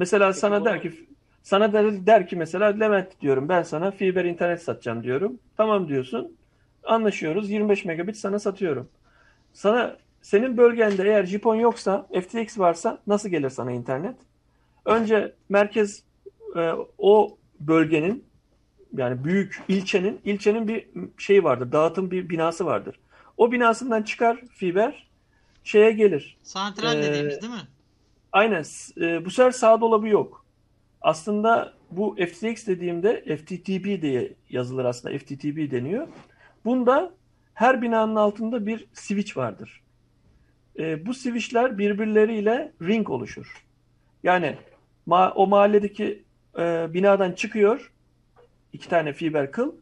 [0.00, 1.06] Mesela Peki sana der ki
[1.42, 5.38] sana der, der ki mesela Levent diyorum ben sana fiber internet satacağım diyorum.
[5.56, 6.36] Tamam diyorsun.
[6.84, 7.50] Anlaşıyoruz.
[7.50, 8.88] 25 megabit sana satıyorum.
[9.52, 14.16] Sana senin bölgende eğer Jipon yoksa, FTX varsa nasıl gelir sana internet?
[14.84, 16.02] Önce merkez
[16.56, 18.24] e, o bölgenin
[18.96, 20.86] yani büyük ilçenin ilçenin bir
[21.18, 21.72] şeyi vardır.
[21.72, 23.00] Dağıtım bir binası vardır.
[23.36, 25.08] O binasından çıkar fiber
[25.64, 26.38] şeye gelir.
[26.42, 27.68] Santral Ee, dediğimiz değil mi?
[28.32, 28.64] Aynen.
[29.00, 30.44] E, bu sefer sağ dolabı yok.
[31.02, 35.18] Aslında bu FTX dediğimde FTTP diye yazılır aslında.
[35.18, 36.08] FTTP deniyor.
[36.64, 37.14] Bunda
[37.54, 39.82] her binanın altında bir switch vardır.
[40.78, 43.64] E, bu switchler birbirleriyle ring oluşur.
[44.22, 44.56] Yani
[45.08, 46.22] ma- o mahalledeki
[46.58, 47.92] e, binadan çıkıyor
[48.72, 49.72] iki tane fiber kıl.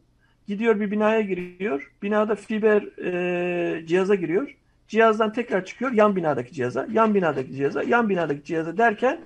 [0.47, 1.91] Gidiyor bir binaya giriyor.
[2.03, 4.55] Binada fiber e, cihaza giriyor.
[4.89, 9.19] Cihazdan tekrar çıkıyor yan binadaki cihaza, yan binadaki cihaza, yan binadaki cihaza derken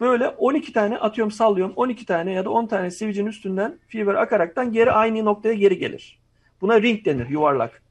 [0.00, 4.72] böyle 12 tane atıyorum sallıyorum 12 tane ya da 10 tane switch'in üstünden fiber akaraktan
[4.72, 6.18] geri aynı noktaya geri gelir.
[6.60, 7.82] Buna ring denir yuvarlak.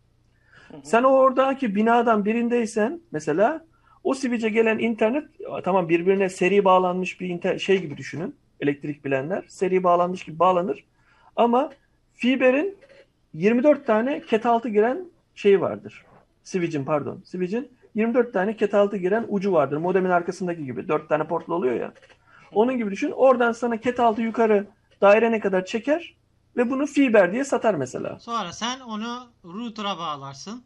[0.67, 0.81] Hı hı.
[0.83, 3.65] Sen o oradaki binadan birindeysen mesela
[4.03, 5.25] o switch'e gelen internet
[5.63, 8.35] tamam birbirine seri bağlanmış bir inter şey gibi düşünün.
[8.59, 10.83] Elektrik bilenler seri bağlanmış gibi bağlanır.
[11.35, 11.71] Ama
[12.13, 12.77] fiberin
[13.33, 16.05] 24 tane ket altı giren şeyi vardır.
[16.45, 17.21] Switch'in pardon.
[17.25, 19.77] Switch'in 24 tane ket altı giren ucu vardır.
[19.77, 20.87] Modemin arkasındaki gibi.
[20.87, 21.93] 4 tane portlu oluyor ya.
[22.53, 23.11] Onun gibi düşün.
[23.11, 24.67] Oradan sana ket altı yukarı
[25.01, 26.15] dairene kadar çeker
[26.57, 28.19] ve bunu fiber diye satar mesela.
[28.19, 30.63] Sonra sen onu router'a bağlarsın.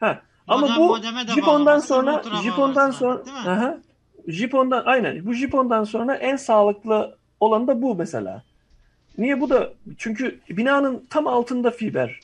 [0.00, 0.22] Ha.
[0.48, 3.22] Ama Modem- bu Jipon'dan sonra Jipon'dan sonra?
[3.46, 3.78] Aha.
[4.28, 5.26] Jipon'dan aynen.
[5.26, 8.42] Bu Jipon'dan sonra en sağlıklı olan da bu mesela.
[9.18, 9.72] Niye bu da?
[9.98, 12.20] Çünkü binanın tam altında fiber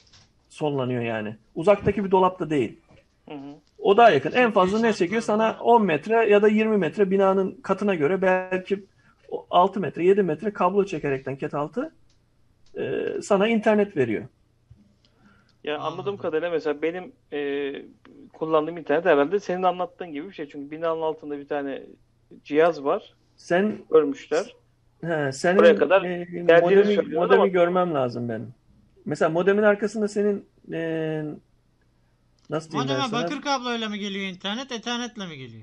[0.57, 1.37] sonlanıyor yani.
[1.55, 2.81] Uzaktaki bir dolapta değil.
[3.29, 3.55] Hı hı.
[3.79, 4.33] O daha yakın.
[4.33, 5.23] En fazla ne çekiyor?
[5.23, 8.85] Sana 10 metre ya da 20 metre binanın katına göre belki
[9.51, 11.93] 6 metre, 7 metre kablo çekerekten ket altı
[12.79, 14.25] e, sana internet veriyor.
[15.65, 17.73] Ya anladığım kadarıyla mesela benim e,
[18.33, 20.49] kullandığım internet herhalde senin anlattığın gibi bir şey.
[20.49, 21.83] Çünkü binanın altında bir tane
[22.45, 23.15] cihaz var.
[23.37, 24.55] Sen Örmüşler.
[25.05, 28.55] He, senin Oraya kadar e, modemi, modemi ama- görmem lazım benim.
[29.07, 30.79] Mesela modemin arkasında senin e,
[32.51, 33.23] nasıl diyeyim ben Modeme sana?
[33.25, 35.63] bakır kabloyla mı geliyor internet, ethernetle mi geliyor?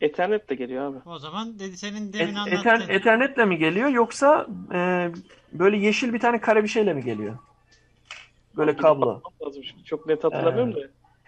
[0.00, 0.98] Ethernet de geliyor abi.
[1.08, 2.88] O zaman dedi senin demin Ether- anlattığın.
[2.94, 5.10] Ethernet'le mi geliyor yoksa e,
[5.52, 7.38] böyle yeşil bir tane kare bir şeyle mi geliyor?
[8.56, 9.06] Böyle Gidip kablo.
[9.06, 9.84] bakmam Lazım şimdi.
[9.84, 10.80] Çok net hatırlamıyorum da.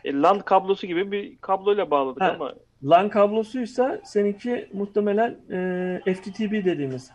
[0.04, 2.32] E, LAN kablosu gibi bir kabloyla bağladık Ha.
[2.34, 5.38] ama LAN kablosuysa seninki muhtemelen
[6.06, 7.10] e, FTTP dediğimiz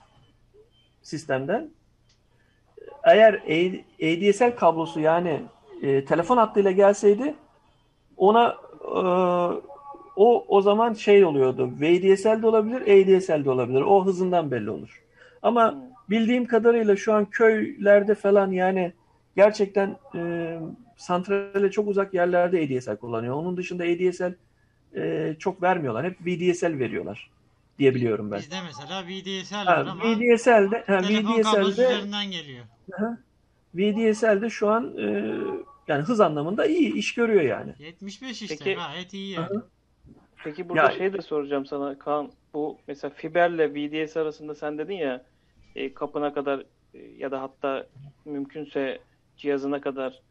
[1.02, 1.70] sistemden.
[3.06, 3.34] Eğer
[4.02, 5.42] ADSL kablosu yani
[5.82, 7.36] e, telefon hattıyla gelseydi
[8.18, 9.00] ona e,
[10.16, 11.70] o o zaman şey oluyordu.
[11.82, 13.82] VDSL de olabilir, ADSL de olabilir.
[13.82, 15.04] O hızından belli olur.
[15.42, 18.94] Ama bildiğim kadarıyla şu an köylerde falan yani
[19.36, 20.56] gerçekten e,
[20.98, 23.36] santrale çok uzak yerlerde ADSL kullanıyor.
[23.36, 24.34] Onun dışında ADSL
[24.96, 26.06] e, çok vermiyorlar.
[26.06, 27.32] Hep VDSL veriyorlar
[27.80, 28.40] diye biliyorum ben.
[28.40, 32.66] Bizde mesela VDSL Ha, var ama VDSL'de ha, telefon kablosu VDSL'de üzerinden geliyor.
[32.98, 33.18] Aha.
[33.76, 35.36] VDSL'de şu an e,
[35.88, 37.74] yani hız anlamında iyi iş görüyor yani.
[37.80, 39.60] 75 işte Peki- gayet iyi yani.
[40.44, 42.32] Peki burada Ya- şey de soracağım sana Kaan.
[42.54, 45.24] Bu mesela fiberle VDS arasında sen dedin ya
[45.76, 47.88] e, kapına kadar e, ya da hatta
[48.26, 49.00] mümkünse
[49.38, 50.22] cihazına kadar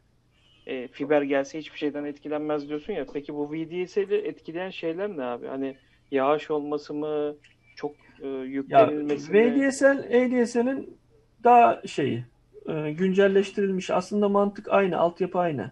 [0.67, 3.05] e, fiber gelse hiçbir şeyden etkilenmez diyorsun ya.
[3.13, 5.47] Peki bu VDS'leri etkileyen şeyler ne abi?
[5.47, 5.77] Hani
[6.11, 7.35] yağış olması mı?
[7.75, 9.37] Çok e, Ya yüklenilmesi mi?
[9.39, 10.97] VDSL, ADSL'in
[11.43, 12.25] daha şeyi
[12.69, 13.89] e, güncelleştirilmiş.
[13.89, 15.71] Aslında mantık aynı, altyapı aynı.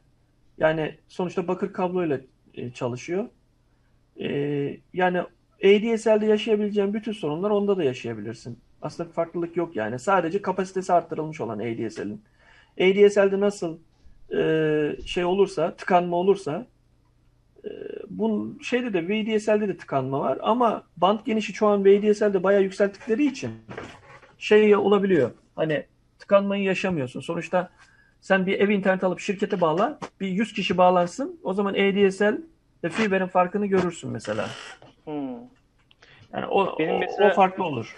[0.58, 2.20] Yani sonuçta bakır kabloyla
[2.54, 3.26] e, çalışıyor.
[4.20, 4.30] E,
[4.94, 5.20] yani
[5.64, 8.60] ADSL'de yaşayabileceğin bütün sorunlar onda da yaşayabilirsin.
[8.82, 10.00] Aslında bir farklılık yok yani.
[10.00, 12.22] Sadece kapasitesi arttırılmış olan ADSL'in.
[12.82, 13.78] ADSL'de nasıl
[14.36, 16.68] e, şey olursa, tıkanma olursa
[17.64, 17.70] e,
[18.18, 23.26] bunun şeyde de VDSL'de de tıkanma var ama band genişi şu an VDSL'de bayağı yükselttikleri
[23.26, 23.52] için
[24.38, 25.32] şey olabiliyor.
[25.56, 25.86] Hani
[26.20, 27.20] tıkanmayı yaşamıyorsun.
[27.20, 27.70] Sonuçta
[28.22, 31.40] sen bir ev internet alıp şirkete bağla, bir 100 kişi bağlansın.
[31.44, 32.42] O zaman ADSL
[32.84, 34.48] ve fiberin farkını görürsün mesela.
[35.04, 35.34] Hmm.
[36.34, 37.96] Yani o, Benim o, mesela- o farklı olur.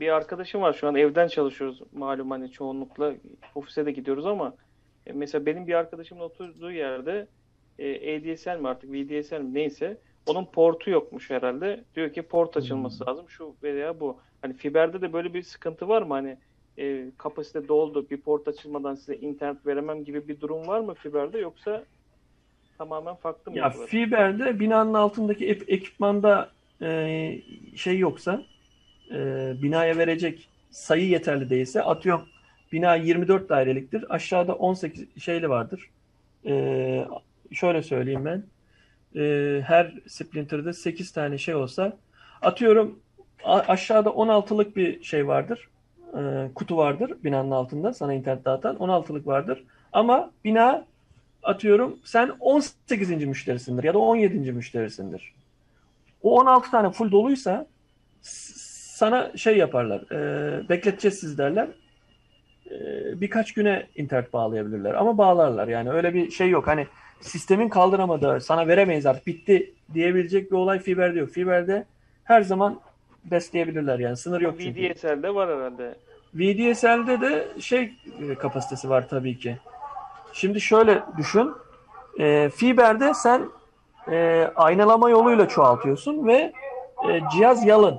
[0.00, 3.14] Bir arkadaşım var şu an evden çalışıyoruz malum hani çoğunlukla
[3.54, 4.54] ofise de gidiyoruz ama
[5.06, 7.26] e, mesela benim bir arkadaşımın oturduğu yerde
[7.80, 11.84] e, ADSL mi artık VDSL mi neyse onun portu yokmuş herhalde.
[11.96, 14.20] Diyor ki port açılması lazım şu veya bu.
[14.42, 16.14] Hani fiberde de böyle bir sıkıntı var mı?
[16.14, 16.36] Hani
[16.78, 21.38] e, kapasite doldu bir port açılmadan size internet veremem gibi bir durum var mı fiberde
[21.38, 21.84] yoksa
[22.78, 23.58] tamamen farklı mı?
[23.58, 23.86] Ya yapılar?
[23.86, 26.50] fiberde binanın altındaki ep- ekipmanda
[26.82, 27.42] e,
[27.76, 28.42] şey yoksa
[29.10, 29.16] e,
[29.62, 32.26] binaya verecek sayı yeterli değilse atıyorum
[32.72, 34.14] bina 24 daireliktir.
[34.14, 35.90] Aşağıda 18 şeyli vardır.
[36.46, 37.06] E,
[37.52, 38.42] şöyle söyleyeyim ben.
[39.20, 41.96] E, her splinter'da 8 tane şey olsa
[42.42, 42.98] atıyorum
[43.44, 45.68] aşağıda 16'lık bir şey vardır.
[46.18, 49.64] E, kutu vardır binanın altında sana internet dağıtan 16'lık vardır.
[49.92, 50.84] Ama bina
[51.42, 53.10] atıyorum sen 18.
[53.10, 54.52] müşterisindir ya da 17.
[54.52, 55.32] müşterisindir.
[56.22, 57.66] O 16 tane full doluysa
[58.22, 60.00] sana şey yaparlar.
[60.12, 61.68] E, bekleteceğiz siz derler.
[62.70, 62.76] E,
[63.20, 64.94] birkaç güne internet bağlayabilirler.
[64.94, 65.68] Ama bağlarlar.
[65.68, 66.66] Yani öyle bir şey yok.
[66.66, 66.86] Hani
[67.20, 71.30] sistemin kaldıramadığı sana veremeyiz artık bitti diyebilecek bir olay fiberde yok.
[71.30, 71.84] Fiberde
[72.24, 72.80] her zaman
[73.24, 74.16] besleyebilirler yani.
[74.16, 74.80] Sınır yok çünkü.
[74.80, 75.94] VDSL'de var herhalde.
[76.34, 77.92] VDSL'de de şey
[78.30, 79.56] e, kapasitesi var tabii ki.
[80.32, 81.52] Şimdi şöyle düşün.
[82.18, 83.48] E, Fiber'de sen
[84.10, 86.52] e, aynalama yoluyla çoğaltıyorsun ve
[87.10, 87.98] e, cihaz yalın.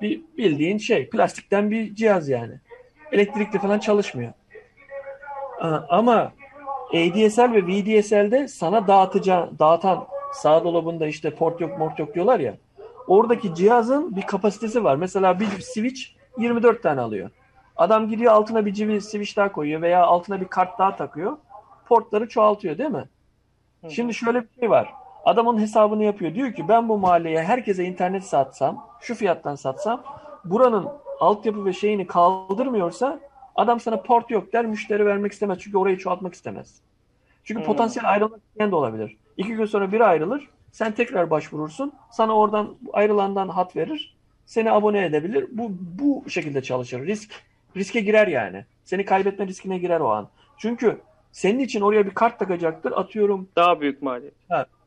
[0.00, 1.08] Bir bildiğin şey.
[1.08, 2.60] Plastikten bir cihaz yani.
[3.12, 4.32] Elektrikli falan çalışmıyor.
[5.88, 6.32] Ama
[6.88, 12.54] ADSL ve VDSL'de sana dağıtacağı, dağıtan sağ dolabında işte port yok mort yok diyorlar ya.
[13.06, 14.96] Oradaki cihazın bir kapasitesi var.
[14.96, 16.02] Mesela bir switch
[16.38, 17.30] 24 tane alıyor.
[17.76, 21.36] Adam gidiyor altına bir switch daha koyuyor veya altına bir kart daha takıyor.
[21.88, 23.08] Portları çoğaltıyor değil mi?
[23.84, 23.90] Hı.
[23.90, 24.92] Şimdi şöyle bir şey var.
[25.24, 26.34] Adamın hesabını yapıyor.
[26.34, 30.02] Diyor ki ben bu mahalleye herkese internet satsam, şu fiyattan satsam,
[30.44, 30.88] buranın
[31.20, 33.20] altyapı ve şeyini kaldırmıyorsa
[33.56, 35.58] adam sana port yok der, müşteri vermek istemez.
[35.58, 36.74] Çünkü orayı çoğaltmak istemez.
[37.44, 37.66] Çünkü Hmm.
[37.66, 39.16] potansiyel ayrılmak isteyen de olabilir.
[39.36, 40.48] İki gün sonra biri ayrılır.
[40.72, 41.92] Sen tekrar başvurursun.
[42.10, 44.16] Sana oradan ayrılandan hat verir.
[44.46, 45.46] Seni abone edebilir.
[45.52, 47.06] Bu bu şekilde çalışır.
[47.06, 47.30] Risk
[47.76, 48.64] riske girer yani.
[48.84, 50.28] Seni kaybetme riskine girer o an.
[50.58, 51.00] Çünkü
[51.32, 52.92] senin için oraya bir kart takacaktır.
[52.92, 54.34] Atıyorum Daha büyük maliyet.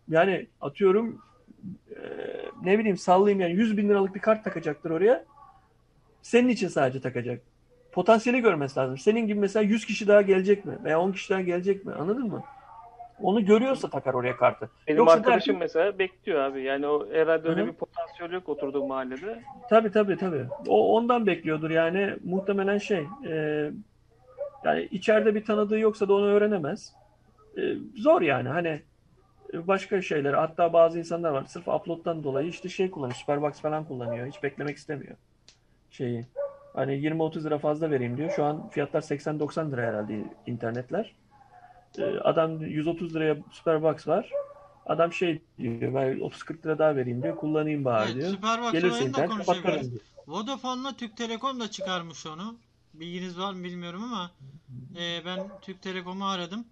[0.09, 1.21] yani atıyorum
[1.91, 1.95] e,
[2.63, 5.25] ne bileyim sallayayım yani 100 bin liralık bir kart takacaktır oraya.
[6.21, 7.41] Senin için sadece takacak.
[7.91, 8.97] Potansiyeli görmesi lazım.
[8.97, 10.77] Senin gibi mesela 100 kişi daha gelecek mi?
[10.83, 11.93] Veya 10 kişi daha gelecek mi?
[11.93, 12.43] Anladın mı?
[13.21, 14.69] Onu görüyorsa takar oraya kartı.
[14.87, 16.63] Benim Yoksa arkadaşım der mesela bekliyor abi.
[16.63, 17.67] Yani o herhalde öyle Hı hı.
[17.67, 19.43] bir potansiyel yok oturduğu mahallede.
[19.69, 20.45] Tabii tabii tabii.
[20.67, 23.71] O ondan bekliyordur yani muhtemelen şey e,
[24.63, 26.93] yani içeride bir tanıdığı yoksa da onu öğrenemez.
[27.57, 27.61] E,
[27.95, 28.81] zor yani hani
[29.53, 33.83] e, başka şeyler hatta bazı insanlar var sırf upload'dan dolayı işte şey kullanıyor Superbox falan
[33.83, 34.27] kullanıyor.
[34.27, 35.15] Hiç beklemek istemiyor
[35.91, 36.25] şeyi.
[36.73, 38.31] Hani 20-30 lira fazla vereyim diyor.
[38.35, 41.15] Şu an fiyatlar 80-90 lira herhalde internetler.
[41.97, 44.31] E, adam 130 liraya Superbox var.
[44.85, 47.35] Adam şey diyor ben 30-40 lira daha vereyim diyor.
[47.35, 48.31] Kullanayım bari Evet, diyor.
[48.31, 50.01] Superbox Gelirse internet kapatırım diyor.
[50.27, 52.57] Vodafone'la Türk Telekom da çıkarmış onu.
[52.93, 54.31] Bilginiz var mı bilmiyorum ama
[54.99, 56.65] e, ben Türk Telekom'u aradım.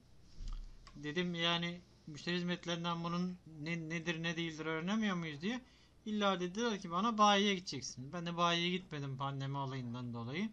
[0.95, 5.61] Dedim yani müşteri hizmetlerinden bunun ne, nedir ne değildir öğrenemiyor muyuz diye.
[6.07, 8.13] İlla dediler ki bana bayiye gideceksin.
[8.13, 10.49] Ben de bayiye gitmedim pandemi olayından dolayı.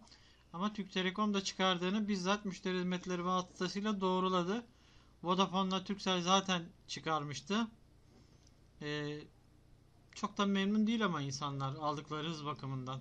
[0.53, 4.65] Ama Türk Telekom da çıkardığını bizzat müşteri hizmetleri vasıtasıyla doğruladı.
[5.23, 7.67] Vodafone'la Turkcell zaten çıkarmıştı.
[8.83, 9.19] Ee,
[10.15, 13.01] çok da memnun değil ama insanlar aldıkları hız bakımından.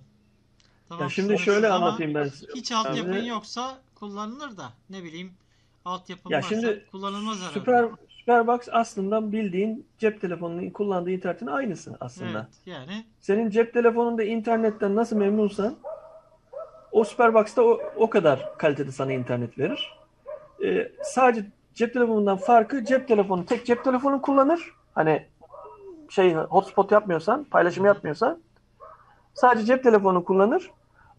[0.88, 2.46] Tamam, Ya şimdi şöyle anlatayım ben size.
[2.54, 5.32] Hiç altyapın Şimdi- yoksa kullanılır da ne bileyim
[5.84, 7.54] altyapın Ya varsa şimdi kullanılmaz herhalde.
[7.54, 7.88] Süper
[8.24, 12.38] Superbox aslında bildiğin cep telefonunun kullandığı internetin aynısı aslında.
[12.38, 15.74] Evet yani Senin cep telefonunda internetten nasıl memnunsan
[16.92, 19.92] o Superbox'ta o, o kadar kalitede sana internet verir.
[20.64, 24.72] Ee, sadece cep telefonundan farkı cep telefonu tek cep telefonu kullanır.
[24.94, 25.26] Hani
[26.10, 28.38] şey hotspot yapmıyorsan, paylaşım yapmıyorsan
[29.34, 30.70] sadece cep telefonu kullanır.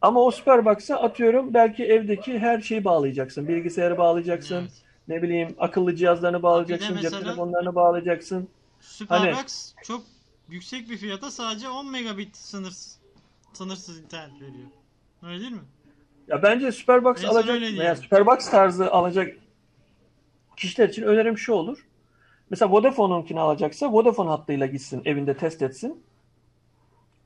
[0.02, 3.48] Ama o Superbox'a atıyorum belki evdeki her şeyi bağlayacaksın.
[3.48, 4.56] Bilgisayarı bağlayacaksın.
[4.62, 4.72] Evet.
[5.08, 6.88] Ne bileyim akıllı cihazlarını bağlayacaksın.
[6.94, 8.50] Cep mesela- telefonlarını bağlayacaksın.
[8.80, 10.04] Superbox çok
[10.50, 13.00] yüksek bir fiyata sadece 10 megabit sınırsız
[13.54, 14.68] sınırsız internet veriyor.
[15.24, 15.62] Öyle değil mi?
[16.28, 17.96] Ya bence Superbox sana alacak veya.
[17.96, 19.38] Superbox tarzı alacak
[20.58, 21.86] kişiler için önerim şu olur.
[22.50, 26.04] Mesela Vodafone'unkini alacaksa Vodafone hattıyla gitsin, evinde test etsin.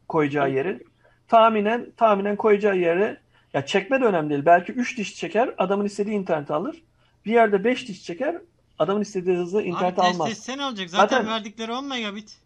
[0.08, 0.84] Koyacağı yeri.
[1.28, 3.22] Tahminen tahminen koyacağı yere
[3.54, 4.46] ya çekme de önemli değil.
[4.46, 6.84] Belki 3 diş çeker, adamın istediği interneti alır.
[7.30, 8.42] Bir yerde 5 diş çeker,
[8.80, 10.30] adamın istediği hızlı internet Abi almaz.
[10.32, 10.90] etse ne olacak?
[10.90, 12.38] Zaten, Zaten- verdikleri 10 megabit.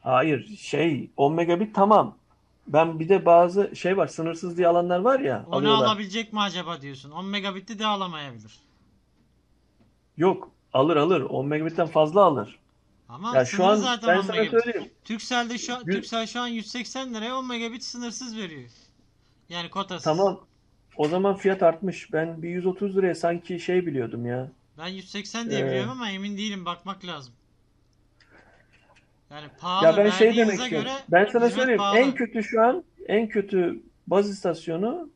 [0.00, 2.16] Hayır, şey 10 megabit tamam.
[2.66, 5.86] Ben bir de bazı şey var, sınırsız diye alanlar var ya, Onu alıyorlar.
[5.86, 7.10] alabilecek mi acaba diyorsun?
[7.10, 8.58] 10 megabitti de alamayabilir.
[10.16, 11.20] Yok, alır alır.
[11.20, 12.58] 10 megabitten fazla alır.
[13.08, 14.64] Ama Ya şu an zaten ben 10 sana megabit.
[14.64, 14.90] söyleyeyim.
[15.04, 18.70] Turkcell'de şu Turkcell şu an 180 liraya 10 megabit sınırsız veriyor.
[19.48, 20.04] Yani kotasız.
[20.04, 20.40] Tamam.
[20.98, 22.12] O zaman fiyat artmış.
[22.12, 24.48] Ben bir 130 liraya sanki şey biliyordum ya.
[24.78, 26.64] Ben 180 diye Ee, biliyorum ama emin değilim.
[26.64, 27.34] Bakmak lazım.
[29.30, 30.88] Yani pahalı Ya ben şey demek verdiğinize istiyorum.
[30.88, 31.78] göre Ben sana hizmet söyleyeyim.
[31.78, 31.98] pahalı.
[31.98, 35.10] En kötü şu an en kötü baz istasyonu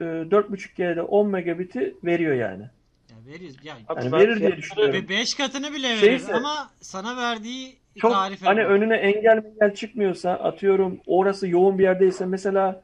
[0.00, 2.62] e, 4.5G'de 10 megabiti veriyor yani.
[3.10, 3.56] Ya veriyoruz.
[3.64, 4.94] Ya, Abi Yani ben verir diye fiyatları- düşünüyorum.
[4.94, 8.66] Ve 5 katını bile Şeyse- verir ama sana verdiği Çok tarife hani göre.
[8.68, 12.82] önüne engel engel çıkmıyorsa atıyorum orası yoğun bir yerdeyse mesela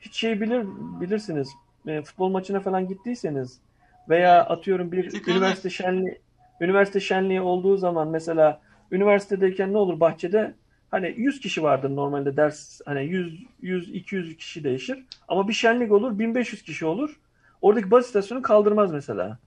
[0.00, 0.64] hiç şey bilir
[1.00, 1.48] bilirsiniz.
[1.86, 3.60] E, futbol maçına falan gittiyseniz
[4.08, 5.36] veya atıyorum bir Tıkanır.
[5.36, 6.18] üniversite şenliği
[6.60, 10.54] üniversite şenliği olduğu zaman mesela üniversitedeyken ne olur bahçede
[10.90, 15.92] hani 100 kişi vardır normalde ders hani 100 100 200 kişi değişir ama bir şenlik
[15.92, 17.20] olur 1500 kişi olur.
[17.62, 19.38] Oradaki baz istasyonu kaldırmaz mesela.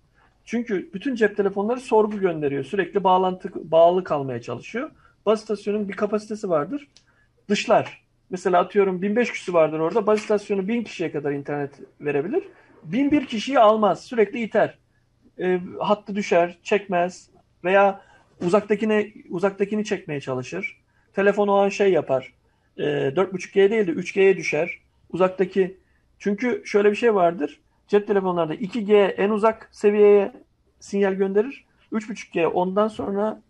[0.46, 2.64] Çünkü bütün cep telefonları sorgu gönderiyor.
[2.64, 4.92] Sürekli bağlantı bağlı kalmaya çalışıyor.
[5.26, 6.88] Baz istasyonunun bir kapasitesi vardır.
[7.50, 8.05] Dışlar.
[8.30, 10.08] Mesela atıyorum 1500 kişi vardır orada.
[10.08, 12.44] Baz istasyonu 1000 kişiye kadar internet verebilir.
[12.84, 14.04] 1001 kişiyi almaz.
[14.04, 14.78] Sürekli iter.
[15.40, 17.30] E, hattı düşer, çekmez
[17.64, 18.02] veya
[18.42, 20.82] uzaktakine uzaktakini çekmeye çalışır.
[21.14, 22.34] Telefon o an şey yapar.
[22.78, 24.80] E, 4.5G değil de 3G'ye düşer.
[25.10, 25.78] Uzaktaki
[26.20, 27.60] çünkü şöyle bir şey vardır.
[27.88, 30.32] Cep telefonlarda 2G en uzak seviyeye
[30.80, 31.66] sinyal gönderir.
[31.92, 33.42] 3.5G ondan sonra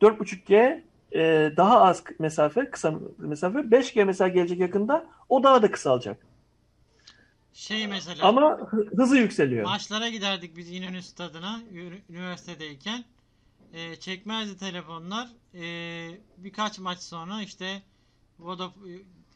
[0.00, 0.82] 4.5G
[1.14, 3.58] e, daha az mesafe, kısa mesafe.
[3.58, 6.26] 5G mesela gelecek yakında o daha da kısalacak.
[7.52, 9.64] Şey mesela Ama hı- hızı yükseliyor.
[9.64, 11.60] maçlara giderdik biz İnönü stadına
[12.08, 13.04] üniversitedeyken.
[13.72, 15.28] Ee, çekmezdi telefonlar.
[15.54, 17.82] Ee, birkaç maç sonra işte
[18.38, 18.72] Vodaf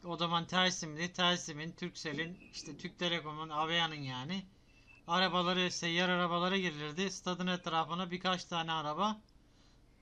[0.05, 1.13] o zaman Tersim'di.
[1.13, 4.43] Tersim'in, Turkcell'in, işte Türk Telekom'un, Avea'nın yani
[5.07, 7.11] arabaları, seyyar arabalara girilirdi.
[7.11, 9.17] Stadın etrafına birkaç tane araba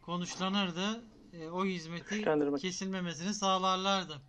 [0.02, 1.02] konuşlanırdı.
[1.34, 2.26] Ee, o hizmeti
[2.62, 4.22] kesilmemesini sağlarlardı.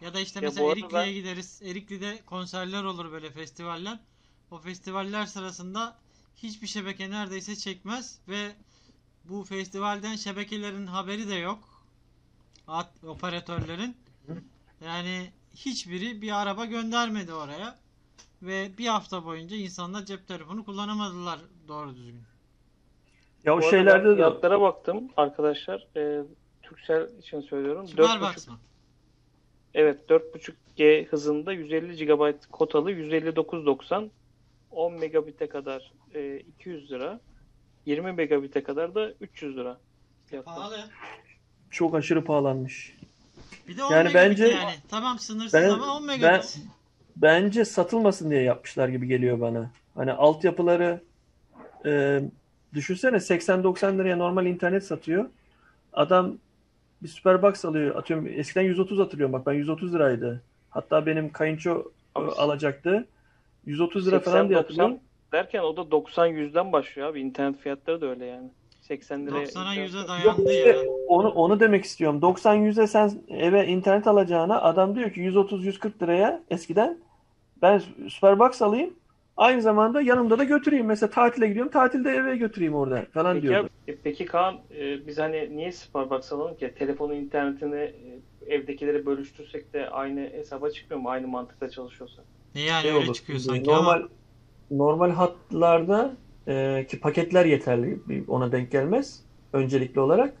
[0.00, 1.60] Ya da işte Ya mesela Erikli'ye ben- gideriz.
[1.64, 3.98] Erikli'de konserler olur böyle festivaller.
[4.50, 5.98] O festivaller sırasında
[6.36, 8.56] hiçbir şebeke neredeyse çekmez ve
[9.24, 11.84] bu festivalden şebekelerin haberi de yok.
[12.66, 13.96] At, operatörlerin.
[14.84, 17.78] Yani hiçbiri bir araba göndermedi oraya.
[18.42, 22.22] Ve bir hafta boyunca insanlar cep telefonu kullanamadılar doğru düzgün.
[23.44, 25.86] Ya o Bu şeylerde ben de fiyatlara baktım arkadaşlar.
[25.96, 26.22] E,
[26.62, 27.86] Turkcell için söylüyorum.
[27.86, 28.58] 4.5 Superbox mı?
[29.74, 34.08] Evet 4.5G hızında 150 GB kotalı 159.90
[34.70, 37.20] 10 megabit'e kadar e, 200 lira
[37.86, 39.78] 20 megabit'e kadar da 300 lira.
[40.26, 40.54] fiyatlar.
[40.54, 40.76] Pahalı.
[41.70, 42.96] çok aşırı pahalanmış.
[43.68, 44.72] Bir de 10 Yani megabit bence- yani.
[44.90, 46.58] Tamam sınırsız Ben- ama 10 ben- megabit.
[47.16, 49.70] Bence satılmasın diye yapmışlar gibi geliyor bana.
[49.94, 51.00] Hani altyapıları
[51.86, 52.20] e,
[52.74, 55.24] düşünsene 80-90 liraya normal internet satıyor.
[55.92, 56.32] Adam
[57.02, 57.96] bir Superbox alıyor.
[57.96, 60.42] Atıyorum eskiden 130 hatırlıyorum bak ben 130 liraydı.
[60.70, 61.82] Hatta benim kayınço
[62.14, 63.06] Abi, alacaktı.
[63.66, 64.96] 130 lira falan diye 80-90 hatırlıyorum.
[65.32, 67.20] derken o da 90-100'den başlıyor abi.
[67.20, 68.50] İnternet fiyatları da öyle yani.
[68.80, 70.78] 80 liraya 90'a internet- 100'e Yok dayandı işte ya.
[71.08, 72.22] onu onu demek istiyorum.
[72.22, 76.98] 90 100'e sen eve internet alacağına adam diyor ki 130 140 liraya eskiden
[77.62, 78.90] ben Superbox alayım.
[79.38, 80.86] Aynı zamanda yanımda da götüreyim.
[80.86, 81.72] Mesela tatile gidiyorum.
[81.72, 83.68] Tatilde eve götüreyim orada falan Peki, diyordu.
[83.88, 86.74] e, peki Kaan e, biz hani niye Starbucks alalım ki?
[86.78, 88.20] Telefonu, internetini e,
[88.54, 91.10] evdekileri bölüştürsek de aynı hesaba çıkmıyor mu?
[91.10, 92.22] Aynı mantıkla çalışıyorsa.
[92.54, 93.14] Ne yani Şey öyle olur.
[93.14, 94.08] çıkıyor sanki normal ama
[94.70, 96.16] normal hatlarda
[96.48, 99.20] e, ki paketler yeterli ona denk gelmez
[99.52, 100.34] öncelikli olarak.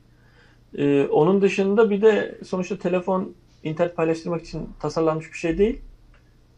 [0.78, 5.80] E, onun dışında bir de sonuçta telefon internet paylaştırmak için tasarlanmış bir şey değil.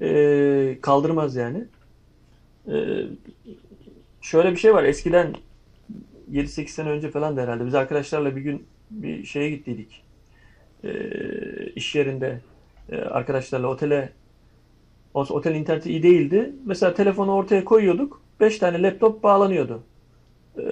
[0.01, 1.65] E, kaldırmaz yani.
[2.69, 2.75] E,
[4.21, 4.85] şöyle bir şey var.
[4.85, 5.35] Eskiden
[6.31, 10.03] 7-8 sene önce falan da herhalde biz arkadaşlarla bir gün bir şeye gittiydik.
[10.85, 10.91] E,
[11.75, 12.41] iş yerinde
[12.93, 14.13] e, arkadaşlarla otele
[15.15, 16.53] otel interneti iyi değildi.
[16.67, 18.23] Mesela telefonu ortaya koyuyorduk.
[18.41, 19.83] 5 tane laptop bağlanıyordu.
[20.59, 20.63] Ee,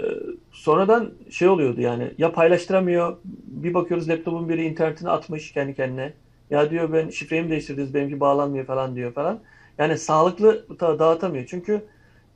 [0.52, 3.16] sonradan şey oluyordu yani ya paylaştıramıyor
[3.46, 6.12] bir bakıyoruz laptopun biri internetine atmış kendi kendine.
[6.50, 9.40] Ya diyor ben şifreyi mi değiştirdiniz benimki bağlanmıyor falan diyor falan.
[9.78, 11.46] Yani sağlıklı da- dağıtamıyor.
[11.46, 11.84] Çünkü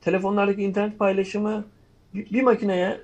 [0.01, 1.65] telefonlardaki internet paylaşımı
[2.13, 3.01] bir makineye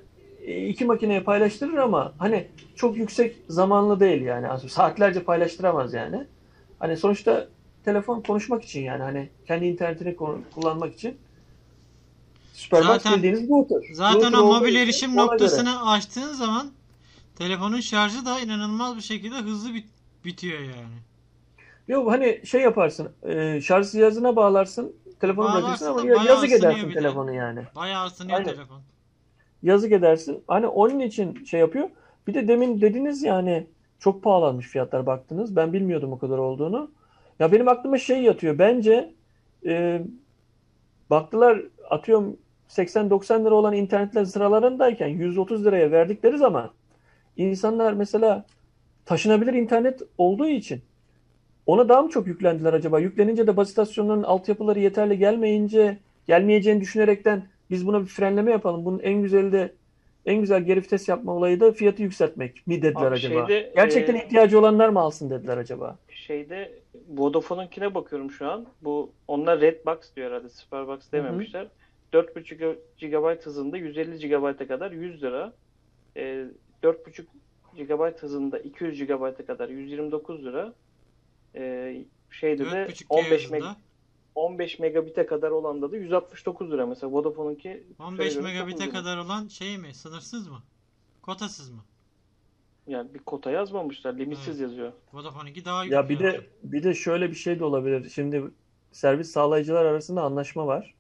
[0.67, 4.69] iki makineye paylaştırır ama hani çok yüksek zamanlı değil yani.
[4.69, 6.25] Saatlerce paylaştıramaz yani.
[6.79, 7.47] Hani sonuçta
[7.85, 10.15] telefon konuşmak için yani hani kendi internetini
[10.55, 11.17] kullanmak için
[12.53, 13.77] Superbox Zaten- bildiğiniz router.
[13.93, 15.31] Zaten Router o mobil erişim ona göre.
[15.33, 16.71] noktasını açtığın zaman
[17.35, 19.89] telefonun şarjı da inanılmaz bir şekilde hızlı bit-
[20.25, 20.97] bitiyor yani.
[21.89, 26.51] Yok hani şey yaparsın e, şarj cihazına bağlarsın telefonu Bağlarsın bırakırsın ama da bayağı yazık
[26.51, 26.99] ısınıyor edersin bir de.
[26.99, 27.63] telefonu yani.
[27.75, 28.53] Bayağı ısınıyor Aynen.
[28.53, 28.81] telefon.
[29.63, 30.43] Yazık edersin.
[30.47, 31.89] Hani onun için şey yapıyor.
[32.27, 33.67] Bir de demin dediniz ya hani
[33.99, 35.55] çok pahalanmış fiyatlar baktınız.
[35.55, 36.91] Ben bilmiyordum o kadar olduğunu.
[37.39, 38.59] Ya benim aklıma şey yatıyor.
[38.59, 39.13] Bence
[39.65, 40.01] e,
[41.09, 42.37] baktılar atıyorum
[42.69, 46.71] 80-90 lira olan internetler sıralarındayken 130 liraya verdikleri zaman
[47.37, 48.45] insanlar mesela
[49.05, 50.81] taşınabilir internet olduğu için
[51.70, 52.99] ona daha mı çok yüklendiler acaba?
[52.99, 55.97] Yüklenince de baz istasyonlarının altyapıları yeterli gelmeyince
[56.28, 58.86] gelmeyeceğini düşünerekten biz buna bir frenleme yapalım.
[58.86, 59.74] Bunun en güzeli de
[60.26, 63.47] en güzel geri vites yapma olayı da fiyatı yükseltmek mi dediler Abi acaba?
[63.47, 65.97] şeyde, Gerçekten e, ihtiyacı olanlar mı alsın dediler acaba?
[66.09, 66.72] Şeyde
[67.09, 68.65] Vodafone'unkine bakıyorum şu an.
[68.82, 70.49] Bu onlar Redbox diyor herhalde.
[70.49, 71.67] Superbox dememişler.
[72.13, 75.53] 4.5 GB hızında 150 GB'a kadar 100 lira.
[76.17, 76.45] Ee,
[76.84, 77.24] 4.5
[77.78, 80.74] GB hızında 200 GB'a kadar 129 lira.
[81.55, 83.77] Ee, şeyde de 4.5G 15 meg hızında.
[84.35, 86.85] 15 megabit'e kadar olanda da 169 lira.
[86.85, 89.93] Mesela Vodafone'unki 15 şöyle megabit'e kadar olan şey mi?
[89.93, 90.63] Sınırsız mı?
[91.21, 91.83] Kotasız mı?
[92.87, 94.17] Yani bir kota yazmamışlar.
[94.17, 94.91] Limitsiz yazıyor.
[95.13, 98.09] Vodafone 2 daha Ya bir de bir de şöyle bir şey de olabilir.
[98.09, 98.43] Şimdi
[98.91, 100.95] servis sağlayıcılar arasında anlaşma var.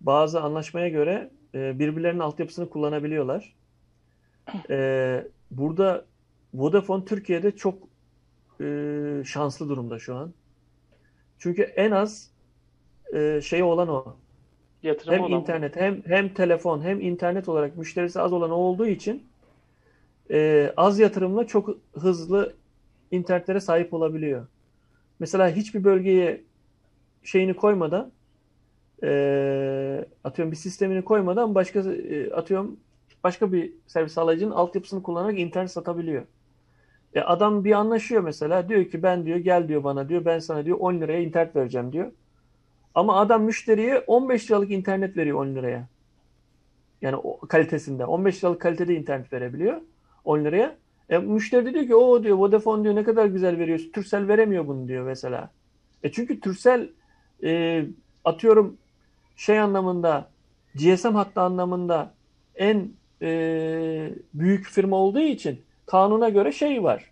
[0.00, 3.54] Bazı anlaşmaya göre e, birbirlerinin altyapısını kullanabiliyorlar.
[4.70, 6.04] E, burada
[6.54, 7.78] Vodafone Türkiye'de çok
[8.60, 10.32] e, şanslı durumda şu an.
[11.38, 12.30] Çünkü en az
[13.14, 14.16] e, şey olan o.
[14.82, 18.86] Yatırım Hem olan internet hem hem telefon hem internet olarak müşterisi az olan o olduğu
[18.86, 19.22] için
[20.30, 22.54] e, az yatırımla çok hızlı
[23.10, 24.46] internetlere sahip olabiliyor.
[25.18, 26.40] Mesela hiçbir bölgeye
[27.22, 28.12] şeyini koymadan
[29.02, 32.76] e, atıyorum bir sistemini koymadan başka e, atıyorum
[33.24, 36.22] başka bir servis sağlayıcının altyapısını kullanarak internet satabiliyor.
[37.14, 40.64] E, adam bir anlaşıyor mesela diyor ki ben diyor gel diyor bana diyor ben sana
[40.64, 42.12] diyor 10 liraya internet vereceğim diyor.
[42.94, 45.88] Ama adam müşteriye 15 liralık internet veriyor 10 liraya.
[47.02, 48.04] Yani o kalitesinde.
[48.04, 49.80] 15 liralık kalitede internet verebiliyor
[50.24, 50.76] 10 liraya.
[51.10, 53.80] E, müşteri de diyor ki o diyor Vodafone diyor ne kadar güzel veriyor.
[53.94, 55.50] Turkcell veremiyor bunu diyor mesela.
[56.02, 56.88] E çünkü Turkcell
[57.44, 57.84] e,
[58.24, 58.76] atıyorum
[59.36, 60.28] şey anlamında
[60.74, 62.14] GSM hattı anlamında
[62.54, 62.88] en
[63.22, 67.10] e, büyük firma olduğu için kanuna göre şey var.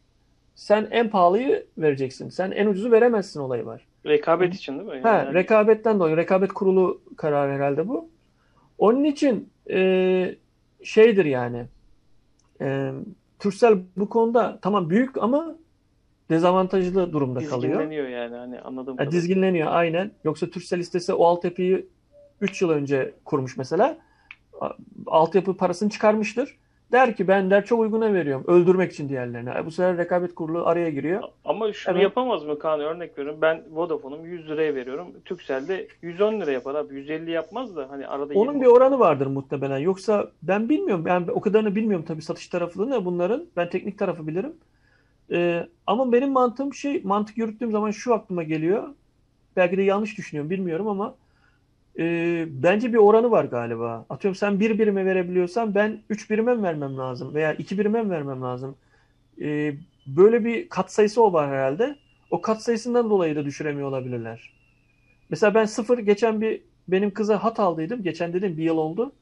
[0.54, 2.28] Sen en pahalıyı vereceksin.
[2.28, 3.86] Sen en ucuzu veremezsin olayı var.
[4.06, 5.00] rekabet için değil mi?
[5.00, 6.16] Ha, Yani rekabetten dolayı.
[6.16, 8.08] Rekabet kurulu kararı herhalde bu.
[8.78, 10.34] Onun için e,
[10.84, 11.64] şeydir yani
[12.60, 12.92] e,
[13.38, 15.54] Turkcell bu konuda tamam büyük ama
[16.30, 17.72] dezavantajlı durumda kalıyor.
[17.72, 18.62] dizginleniyor yani hani Ha,
[18.96, 19.10] kadarıyla.
[19.12, 20.10] dizginleniyor aynen.
[20.24, 21.86] Yoksa Turkcell istese o altyapıyı
[22.40, 23.98] 3 yıl önce kurmuş mesela.
[25.06, 26.58] Altyapı parasını çıkarmıştır.
[26.92, 28.44] Der ki ben der çok uyguna veriyorum.
[28.46, 29.66] Öldürmek için diğerlerine.
[29.66, 31.22] Bu sefer rekabet kurulu araya giriyor.
[31.44, 32.02] Ama şunu Evet.
[32.02, 32.80] yapamaz mı Kaan?
[32.80, 33.42] Örnek veriyorum.
[33.42, 35.06] Ben Vodafone'um 100 liraya veriyorum.
[35.24, 36.94] Turkcell'de 110 lira yapar abi.
[36.94, 39.78] 150 yapmaz da hani arada Onun 20 bir oranı vardır muhtemelen.
[39.78, 41.04] Yoksa ben bilmiyorum.
[41.04, 43.46] Ben o kadarını bilmiyorum tabii satış tarafını bunların.
[43.56, 44.52] Ben teknik tarafı bilirim.
[45.32, 48.88] Ee, ama benim mantığım şey, mantık yürüttüğüm zaman şu aklıma geliyor.
[49.56, 51.14] Belki de yanlış düşünüyorum bilmiyorum ama
[51.98, 54.06] e, bence bir oranı var galiba.
[54.10, 57.34] Atıyorum sen bir birime verebiliyorsan ben üç birime mi vermem lazım?
[57.34, 58.76] Veya iki birime mi vermem lazım?
[59.42, 59.74] Ee,
[60.06, 61.96] böyle bir katsayısı o var herhalde.
[62.30, 64.52] O katsayısından dolayı da düşüremiyor olabilirler.
[65.30, 68.02] Mesela ben sıfır geçen bir benim kıza hat aldıydım.
[68.02, 69.12] Geçen dedim bir yıl oldu.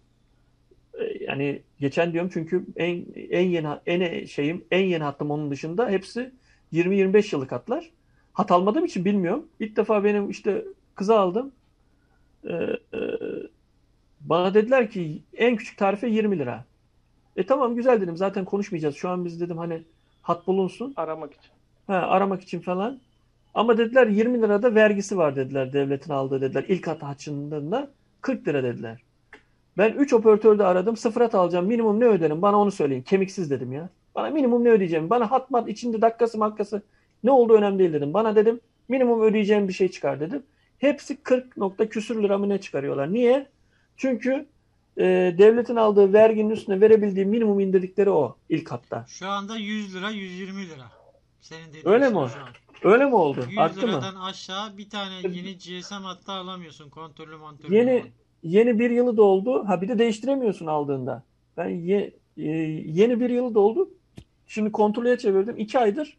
[1.00, 5.88] Ee, Yani geçen diyorum çünkü en en yeni en şeyim en yeni hattım onun dışında
[5.90, 6.32] hepsi
[6.72, 7.90] 20-25 yıllık hatlar.
[8.32, 9.48] Hat almadığım için bilmiyorum.
[9.60, 10.64] İlk defa benim işte
[10.94, 11.52] kıza aldım.
[12.44, 12.54] Ee,
[12.94, 12.98] e,
[14.20, 16.64] bana dediler ki en küçük tarife 20 lira.
[17.36, 18.16] E tamam güzel dedim.
[18.16, 18.96] Zaten konuşmayacağız.
[18.96, 19.82] Şu an biz dedim hani
[20.22, 20.92] hat bulunsun.
[20.96, 21.50] aramak için.
[21.86, 23.00] Ha, aramak için falan.
[23.54, 26.64] Ama dediler 20 lirada vergisi var dediler devletin aldığı dediler.
[26.68, 29.02] İlk hat açındığında 40 lira dediler.
[29.78, 30.96] Ben 3 operatörde aradım.
[30.96, 31.66] Sıfır hat alacağım.
[31.66, 32.42] Minimum ne öderim?
[32.42, 33.02] Bana onu söyleyin.
[33.02, 33.88] Kemiksiz dedim ya.
[34.14, 35.10] Bana minimum ne ödeyeceğim?
[35.10, 36.82] Bana hat mat içinde dakikası makkası
[37.24, 38.14] ne olduğu önemli değil dedim.
[38.14, 40.42] Bana dedim minimum ödeyeceğim bir şey çıkar dedim.
[40.80, 43.12] Hepsi 40 nokta küsür lira mı ne çıkarıyorlar.
[43.12, 43.46] Niye?
[43.96, 44.46] Çünkü
[44.98, 45.04] e,
[45.38, 49.04] devletin aldığı verginin üstüne verebildiği minimum indirdikleri o ilk hatta.
[49.08, 50.90] Şu anda 100 lira 120 lira.
[51.40, 52.18] Senin dediğin Öyle mi.
[52.82, 53.46] Öyle mi oldu?
[53.48, 53.92] 100 Arttı mı?
[53.92, 56.90] liradan aşağı bir tane yeni GSM hatta alamıyorsun.
[56.90, 57.74] Kontrollü montörlü.
[57.74, 58.04] Yeni
[58.42, 59.64] yeni bir yılı doldu.
[59.68, 61.22] Ha bir de değiştiremiyorsun aldığında.
[61.56, 62.42] Ben ye- e,
[62.86, 63.90] yeni bir yılı doldu.
[64.46, 65.56] Şimdi kontrolüye çevirdim.
[65.58, 66.16] 2 aydır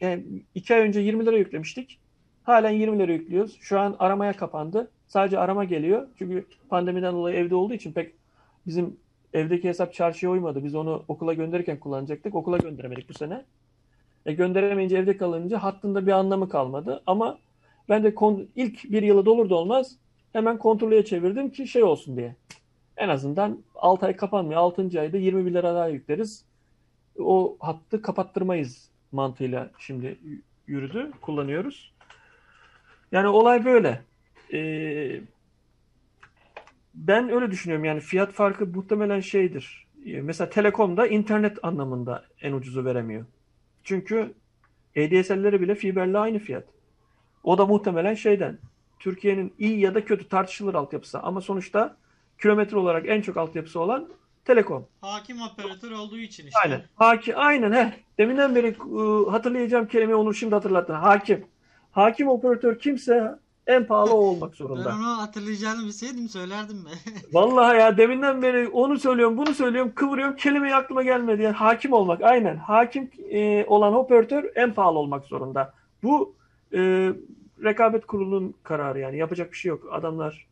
[0.00, 0.24] yani
[0.54, 1.98] 2 ay önce 20 lira yüklemiştik.
[2.44, 3.56] Halen 20 lira yüklüyoruz.
[3.60, 4.90] Şu an aramaya kapandı.
[5.08, 6.08] Sadece arama geliyor.
[6.18, 8.14] Çünkü pandemiden dolayı evde olduğu için pek
[8.66, 8.96] bizim
[9.32, 10.64] evdeki hesap çarşıya uymadı.
[10.64, 12.34] Biz onu okula gönderirken kullanacaktık.
[12.34, 13.44] Okula gönderemedik bu sene.
[14.26, 17.02] E gönderemeyince evde kalınca hattında bir anlamı kalmadı.
[17.06, 17.38] Ama
[17.88, 18.14] ben de
[18.56, 19.96] ilk bir yılı dolur dolmaz
[20.32, 22.36] hemen kontrolüye çevirdim ki şey olsun diye.
[22.96, 24.60] En azından 6 ay kapanmıyor.
[24.60, 25.00] 6.
[25.00, 26.44] ayda 20 bin lira daha yükleriz.
[27.18, 30.18] O hattı kapattırmayız mantığıyla şimdi
[30.66, 31.10] yürüdü.
[31.20, 31.93] Kullanıyoruz.
[33.14, 34.02] Yani olay böyle.
[34.52, 35.20] Ee,
[36.94, 37.84] ben öyle düşünüyorum.
[37.84, 39.86] Yani fiyat farkı muhtemelen şeydir.
[40.06, 43.24] Ee, Mesela Telekom'da internet anlamında en ucuzu veremiyor.
[43.84, 44.34] Çünkü
[44.96, 46.64] ADSL'leri bile fiberle aynı fiyat.
[47.44, 48.58] O da muhtemelen şeyden.
[48.98, 51.20] Türkiye'nin iyi ya da kötü tartışılır altyapısı.
[51.20, 51.96] Ama sonuçta
[52.42, 54.08] kilometre olarak en çok altyapısı olan
[54.44, 54.86] Telekom.
[55.00, 56.58] Hakim operatör olduğu için işte.
[56.64, 56.82] Aynen.
[56.94, 57.94] Haki, aynen he.
[58.18, 60.94] Deminden beri e, hatırlayacağım kelimeyi onu şimdi hatırlattın.
[60.94, 61.53] Hakim.
[61.94, 64.88] Hakim operatör kimse en pahalı o olmak Ben zorunda.
[64.88, 67.12] onu hatırlayacağını bilseydim söylerdim ben.
[67.32, 70.36] Vallahi ya deminden beri onu söylüyorum, bunu söylüyorum, kıvırıyorum.
[70.36, 71.42] Kelimeyi aklıma gelmedi.
[71.42, 72.22] Yani hakim olmak.
[72.22, 72.56] Aynen.
[72.56, 75.72] Hakim e, olan operatör en pahalı olmak zorunda.
[76.02, 76.34] Bu
[76.72, 76.78] e,
[77.64, 79.18] rekabet kurulunun kararı yani.
[79.18, 79.88] Yapacak bir şey yok.
[79.90, 80.46] Adamlar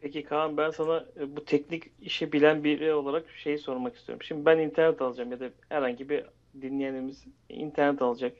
[0.00, 4.22] Peki Kaan ben sana e, bu teknik işi bilen biri olarak şeyi sormak istiyorum.
[4.22, 6.24] Şimdi ben internet alacağım ya da herhangi bir
[6.62, 8.32] dinleyenimiz internet alacak.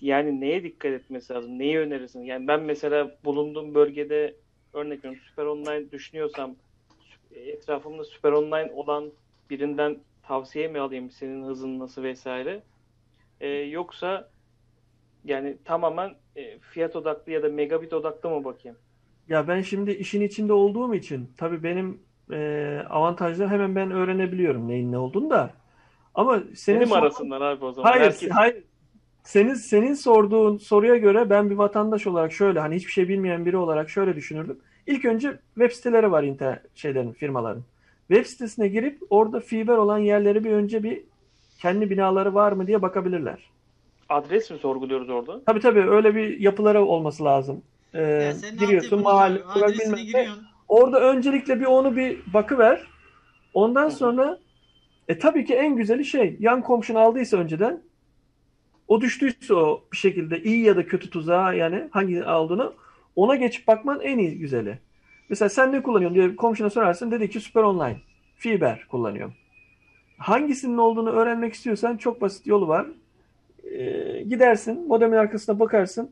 [0.00, 1.58] Yani neye dikkat etmesi lazım?
[1.58, 2.20] Neyi önerirsin?
[2.22, 4.34] Yani ben mesela bulunduğum bölgede
[4.72, 6.56] örnek veriyorum Süper Online düşünüyorsam
[7.00, 9.12] sü- etrafımda Süper Online olan
[9.50, 12.62] birinden tavsiye mi alayım senin hızın nasıl vesaire?
[13.40, 14.28] E, yoksa
[15.24, 18.78] yani tamamen e, fiyat odaklı ya da megabit odaklı mı bakayım?
[19.28, 22.00] Ya ben şimdi işin içinde olduğum için tabii benim
[22.32, 22.38] e,
[22.90, 25.50] avantajları hemen ben öğrenebiliyorum neyin ne olduğunu da.
[26.14, 27.90] Ama senin Benim sorduğun- arasınlar abi o zaman.
[27.90, 28.64] Hayır, Herkes- hayır.
[29.26, 33.56] Senin senin sorduğun soruya göre ben bir vatandaş olarak şöyle hani hiçbir şey bilmeyen biri
[33.56, 34.58] olarak şöyle düşünürdüm.
[34.86, 37.62] İlk önce web siteleri var internet şeylerin, firmaların.
[38.08, 41.00] Web sitesine girip orada fiber olan yerleri bir önce bir
[41.58, 43.50] kendi binaları var mı diye bakabilirler.
[44.08, 45.44] Adres mi sorguluyoruz orada?
[45.46, 47.62] Tabii tabii öyle bir yapıları olması lazım.
[47.94, 49.42] Ee, Ya senin giriyorsun mahalle.
[50.68, 52.82] Orada öncelikle bir onu bir bakıver.
[53.54, 54.38] Ondan sonra
[55.08, 57.82] e tabii ki en güzeli şey yan komşun aldıysa önceden
[58.88, 62.72] o düştüyse o bir şekilde iyi ya da kötü tuzağa yani hangi aldığını
[63.16, 64.78] ona geçip bakman en iyi güzeli.
[65.28, 67.96] Mesela sen ne kullanıyorsun diye komşuna sorarsın dedi ki Süper Online.
[68.36, 69.34] Fiber kullanıyorum.
[70.18, 72.86] Hangisinin olduğunu öğrenmek istiyorsan çok basit yolu var.
[73.64, 76.10] Ee, gidersin modemin arkasına bakarsın.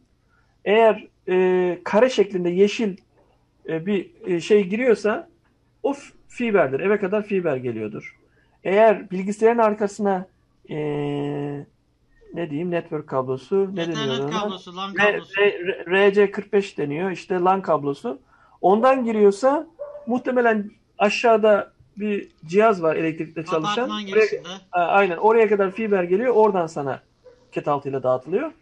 [0.64, 2.97] Eğer e, kare şeklinde yeşil
[3.68, 5.29] e, bir e, şey giriyorsa
[5.83, 5.95] o
[6.29, 6.81] fiberdir.
[6.81, 8.16] Eve kadar fiber geliyordur.
[8.64, 10.27] Eğer bilgisayarın arkasına
[10.70, 10.77] e,
[12.35, 14.30] ne diyeyim network kablosu ne deniyor Ethernet ona?
[14.41, 15.41] kablosu, LAN kablosu.
[15.41, 17.11] R- RC45 deniyor.
[17.11, 18.18] İşte LAN kablosu.
[18.61, 19.66] Ondan giriyorsa
[20.07, 23.91] muhtemelen aşağıda bir cihaz var elektrikle çalışan.
[24.12, 26.35] Oraya- Aynen oraya kadar fiber geliyor.
[26.35, 27.03] Oradan sana
[27.53, 28.53] ket altıyla dağıtılıyor.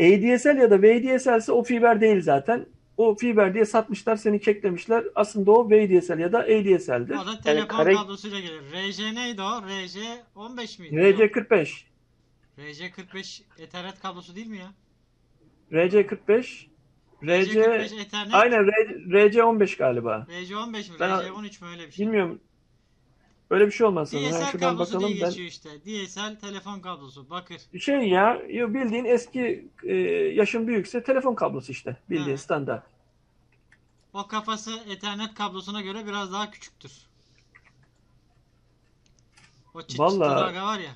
[0.00, 2.66] ADSL ya da VDSL ise o fiber değil zaten.
[2.96, 5.04] O fiber diye satmışlar, seni keklemişler.
[5.14, 7.14] Aslında o VDSL ya da ADSL'dir.
[7.16, 8.60] O da telefon kare- kablosuyla gelir.
[8.72, 9.62] RJ neydi o?
[9.68, 9.96] RJ
[10.34, 10.94] 15 miydi?
[10.96, 11.12] RC45.
[11.26, 11.86] RJ 45
[12.58, 14.72] Ethernet kablosu değil mi ya?
[15.72, 16.66] RC45
[17.22, 18.34] RC 45 Ethernet.
[18.34, 18.60] aynen
[19.08, 20.26] RC15 galiba.
[20.30, 20.96] RJ 15 mi?
[21.00, 22.06] Ben- RJ 13 mü öyle bir şey?
[22.06, 22.40] Bilmiyorum.
[23.50, 24.28] Öyle bir şey olmaz sanırım.
[24.30, 25.28] DSL şuradan kablosu bakalım diye ben.
[25.30, 25.70] geçiyor işte.
[25.84, 27.30] DSL telefon kablosu.
[27.30, 27.60] Bakır.
[27.80, 29.94] Şey ya bildiğin eski e,
[30.34, 31.96] yaşın büyükse telefon kablosu işte.
[32.10, 32.42] Bildiğin Ha.
[32.42, 32.84] standart.
[34.12, 36.92] O kafası Ethernet kablosuna göre biraz daha küçüktür.
[39.74, 40.90] O çıt Vallahi- çıtıraga var ya.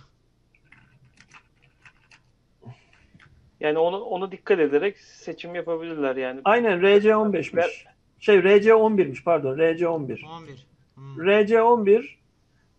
[3.60, 6.40] Yani onu onu dikkat ederek seçim yapabilirler yani.
[6.44, 7.54] Aynen RC15'miş.
[7.54, 7.84] Ver-
[8.20, 10.26] Şey RC11'miş pardon RC11.
[10.26, 10.66] 11.
[10.94, 11.16] Hmm.
[11.20, 12.16] RC11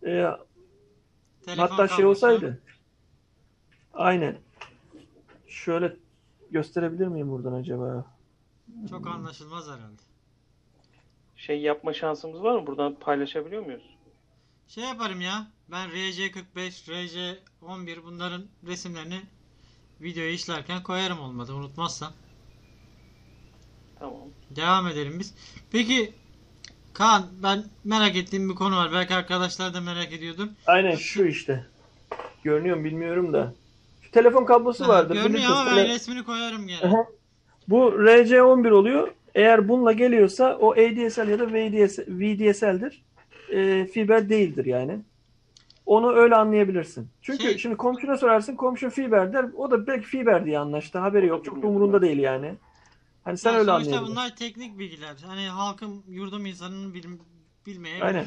[0.03, 0.25] e,
[1.45, 2.61] Telefon hatta şey olsaydı
[3.93, 4.37] aynen
[5.47, 5.95] şöyle
[6.51, 8.05] gösterebilir miyim buradan acaba?
[8.89, 10.01] Çok anlaşılmaz herhalde.
[11.35, 12.67] Şey yapma şansımız var mı?
[12.67, 13.97] Buradan paylaşabiliyor muyuz?
[14.67, 15.47] Şey yaparım ya.
[15.71, 19.21] Ben RC45, RC11 bunların resimlerini
[20.01, 22.13] videoya işlerken koyarım olmadı unutmazsam.
[23.99, 24.19] Tamam.
[24.49, 25.33] Devam edelim biz.
[25.71, 26.13] Peki
[26.93, 28.91] Kaan ben merak ettiğim bir konu var.
[28.93, 30.47] Belki arkadaşlar da merak ediyordur.
[30.67, 31.65] Aynen şu işte.
[32.43, 33.53] Görünüyor mu bilmiyorum da.
[34.01, 35.15] Şu telefon kablosu Ha, vardır.
[35.15, 36.79] Görünüyor ama ben Tele- resmini koyarım gene.
[36.79, 37.05] Aha.
[37.67, 39.11] Bu RC11 oluyor.
[39.35, 43.01] Eğer bununla geliyorsa o ADSL ya da VDS, VDSL'dir.
[43.53, 44.99] Ee, fiber değildir yani.
[45.91, 47.09] Onu öyle anlayabilirsin.
[47.21, 49.45] Çünkü Şey- şimdi komşuna sorarsın komşun fiber der.
[49.55, 50.99] O da belki fiber diye anlaştı.
[50.99, 51.45] Haberi yok.
[51.45, 52.55] Çok da umurunda değil yani.
[53.23, 54.11] Hani sen Yani öyle anlayabilirsin.
[54.11, 55.15] bunlar teknik bilgiler.
[55.25, 57.03] Hani halkım, yurdum insanının bil,
[57.65, 58.25] bilmeye Aynen.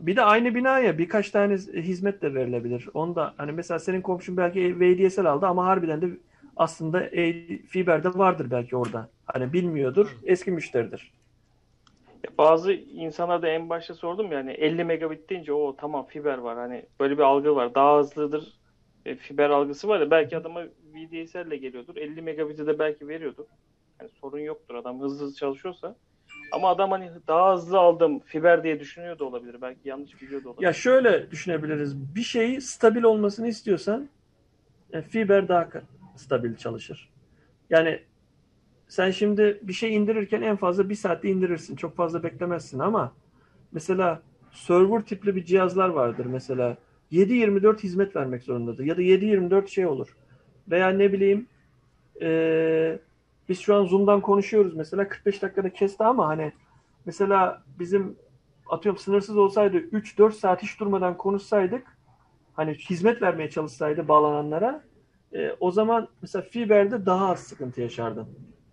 [0.00, 2.88] Bir de aynı binaya birkaç tane hizmet de verilebilir.
[2.94, 6.10] Onda hani mesela senin komşun belki VDSL aldı ama harbiden de
[6.56, 9.10] aslında e, fiber de vardır belki orada.
[9.26, 10.16] Hani bilmiyordur.
[10.24, 11.12] Eski müşteridir.
[12.38, 16.56] Bazı insanlar da en başta sordum yani 50 megabit deyince o tamam fiber var.
[16.56, 17.74] Hani böyle bir algı var.
[17.74, 18.60] Daha hızlıdır
[19.04, 21.96] e, fiber algısı var ya belki adama VDSL ile geliyordur.
[21.96, 23.44] 50 megabit'i de belki veriyordur.
[24.00, 25.96] Yani sorun yoktur adam hızlı hızlı çalışıyorsa.
[26.52, 29.56] Ama adam hani daha hızlı aldım fiber diye düşünüyor da olabilir.
[29.62, 30.66] Belki yanlış biliyor da olabilir.
[30.66, 32.14] Ya şöyle düşünebiliriz.
[32.14, 34.08] Bir şeyi stabil olmasını istiyorsan
[34.92, 35.68] e, fiber daha
[36.16, 37.10] stabil çalışır.
[37.70, 38.02] Yani
[38.90, 41.76] sen şimdi bir şey indirirken en fazla bir saatte indirirsin.
[41.76, 43.12] Çok fazla beklemezsin ama
[43.72, 44.22] mesela
[44.52, 46.76] server tipli bir cihazlar vardır mesela.
[47.12, 48.84] 7-24 hizmet vermek zorundadır.
[48.84, 50.16] Ya da 7-24 şey olur.
[50.70, 51.46] Veya ne bileyim
[52.22, 52.98] e,
[53.48, 56.52] biz şu an Zoom'dan konuşuyoruz mesela 45 dakikada kesti ama hani
[57.06, 58.16] mesela bizim
[58.68, 61.96] atıyorum sınırsız olsaydı 3-4 saat hiç durmadan konuşsaydık
[62.52, 64.84] hani hizmet vermeye çalışsaydı bağlananlara
[65.32, 68.28] e, o zaman mesela Fiber'de daha az sıkıntı yaşardın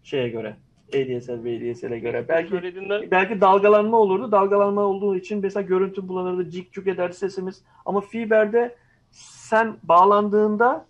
[0.07, 0.55] şeye göre.
[0.89, 2.25] ADSL ve ADSL'e göre.
[2.29, 4.31] Belki Söylediğinden belki dalgalanma olurdu.
[4.31, 7.63] Dalgalanma olduğu için mesela görüntü bulanırdı, cik cuk ederdi sesimiz.
[7.85, 8.75] Ama Fiber'de
[9.11, 10.85] sen bağlandığında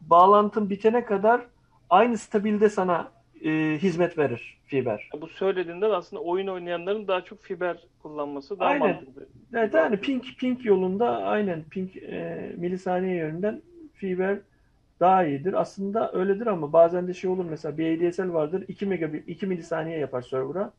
[0.00, 1.40] bağlantın bitene kadar
[1.90, 3.10] aynı stabilde sana
[3.44, 3.50] e,
[3.82, 5.10] hizmet verir Fiber.
[5.20, 8.88] bu söylediğinden aslında oyun oynayanların daha çok fiber kullanması daha Aynen.
[8.88, 9.26] mantıklı.
[9.54, 13.62] Evet yani ping ping yolunda aynen ping e, milisaniye yönünden
[13.94, 14.38] fiber
[15.00, 15.60] daha iyidir.
[15.60, 19.98] Aslında öyledir ama bazen de şey olur mesela bir ADSL vardır 2 megabit 2 milisaniye
[19.98, 20.72] yapar server'a.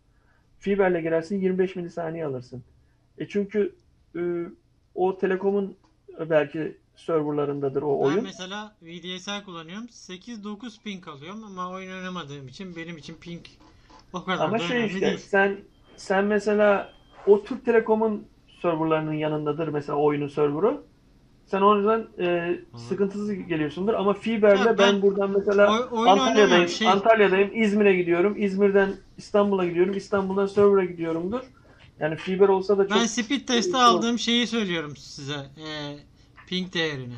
[0.60, 2.64] Fiberle girersin 25 milisaniye alırsın.
[3.18, 3.76] E çünkü
[4.16, 4.22] e,
[4.96, 5.76] o telekomun
[6.30, 8.24] belki serverlarındadır o Ben oyun.
[8.24, 9.86] mesela VDSL kullanıyorum.
[9.86, 13.42] 8-9 ping alıyorum ama oyun oynamadığım için benim için ping
[14.14, 15.18] o kadar Ama da şey önemli işte değil.
[15.18, 15.58] sen
[15.96, 16.94] sen mesela
[17.28, 18.28] o Türk Telekom'un
[18.62, 20.82] serverlarının yanındadır mesela oyunun serverı.
[21.46, 26.88] Sen o yüzden e, sıkıntısız geliyorsundur ama Fiber'le ben, ben buradan mesela oy- Antalya'dayım, şey-
[26.88, 28.36] Antalya'dayım, İzmir'e gidiyorum.
[28.38, 29.98] İzmir'den İstanbul'a gidiyorum.
[29.98, 31.42] İstanbul'dan server'a gidiyorumdur.
[32.00, 35.34] Yani Fiber olsa da çok Ben speed test'te çok- aldığım şeyi söylüyorum size.
[35.58, 35.98] Ee,
[36.48, 37.16] ping değerini.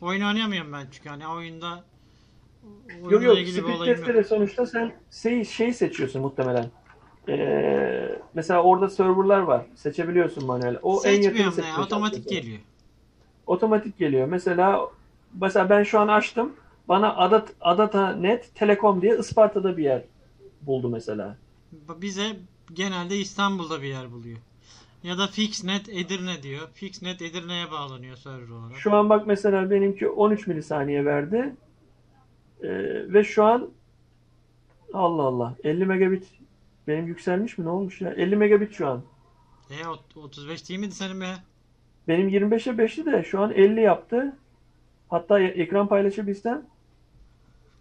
[0.00, 1.84] Oyun oynayamıyorum ben çünkü hani oyunda
[3.10, 4.92] Yok yok speed test'te de sonuçta sen
[5.22, 6.70] şey, şey seçiyorsun muhtemelen.
[7.28, 9.66] Ee, mesela orada serverlar var.
[9.74, 10.78] Seçebiliyorsun manuel.
[10.82, 12.58] O en da ya, otomatik geliyor.
[13.46, 14.26] Otomatik geliyor.
[14.28, 14.88] Mesela
[15.40, 16.52] mesela ben şu an açtım.
[16.88, 20.02] Bana Adat Adata Net Telekom diye Isparta'da bir yer
[20.62, 21.36] buldu mesela.
[21.72, 22.36] Bize
[22.72, 24.38] genelde İstanbul'da bir yer buluyor.
[25.02, 26.68] Ya da Fixnet Edirne diyor.
[26.74, 28.76] Fixnet Edirne'ye bağlanıyor server olarak.
[28.76, 31.54] Şu an bak mesela benimki 13 milisaniye verdi.
[32.62, 32.68] Ee,
[33.12, 33.70] ve şu an
[34.92, 36.24] Allah Allah 50 megabit
[36.86, 38.10] benim yükselmiş mi ne olmuş ya?
[38.12, 39.02] 50 megabit şu an.
[39.70, 41.34] E ot- 35 değil miydi senin be?
[42.08, 44.36] Benim 25'e 5'ti de şu an 50 yaptı.
[45.08, 46.66] Hatta ekran paylaşabilsem.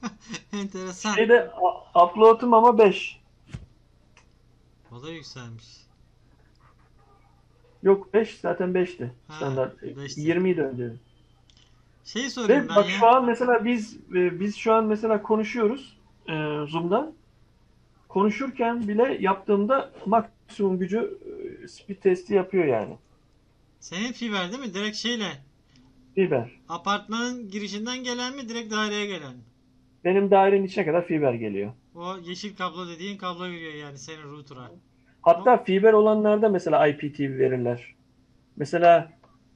[0.54, 1.14] Enteresan.
[1.14, 1.52] Şeyde
[1.96, 3.22] upload'um ama 5.
[4.92, 5.66] O da yükselmiş.
[7.84, 9.12] Yok 5 zaten 5'ti.
[9.28, 9.84] Ha, Standart.
[9.84, 10.20] 5'ti.
[10.22, 10.94] 20 idi önce.
[12.06, 12.96] Şey sorayım Ve ben bak ya.
[13.00, 15.98] şu an mesela biz e, biz şu an mesela konuşuyoruz
[16.30, 16.34] e,
[16.68, 17.12] Zoom'da.
[18.08, 21.18] Konuşurken bile yaptığımda maksimum gücü
[21.64, 22.98] e, speed testi yapıyor yani.
[23.84, 24.74] Senin fiber değil mi?
[24.74, 25.26] Direkt şeyle
[26.16, 26.52] Fiber.
[26.70, 28.50] apartmanın girişinden gelen mi?
[28.50, 29.42] Direkt daireye gelen mi?
[30.04, 31.72] Benim dairenin içine kadar fiber geliyor.
[31.96, 34.72] O yeşil kablo dediğin kablo giriyor yani senin router'a.
[35.22, 37.96] Hatta fiber olanlarda mesela IPTV verirler.
[38.56, 39.14] Mesela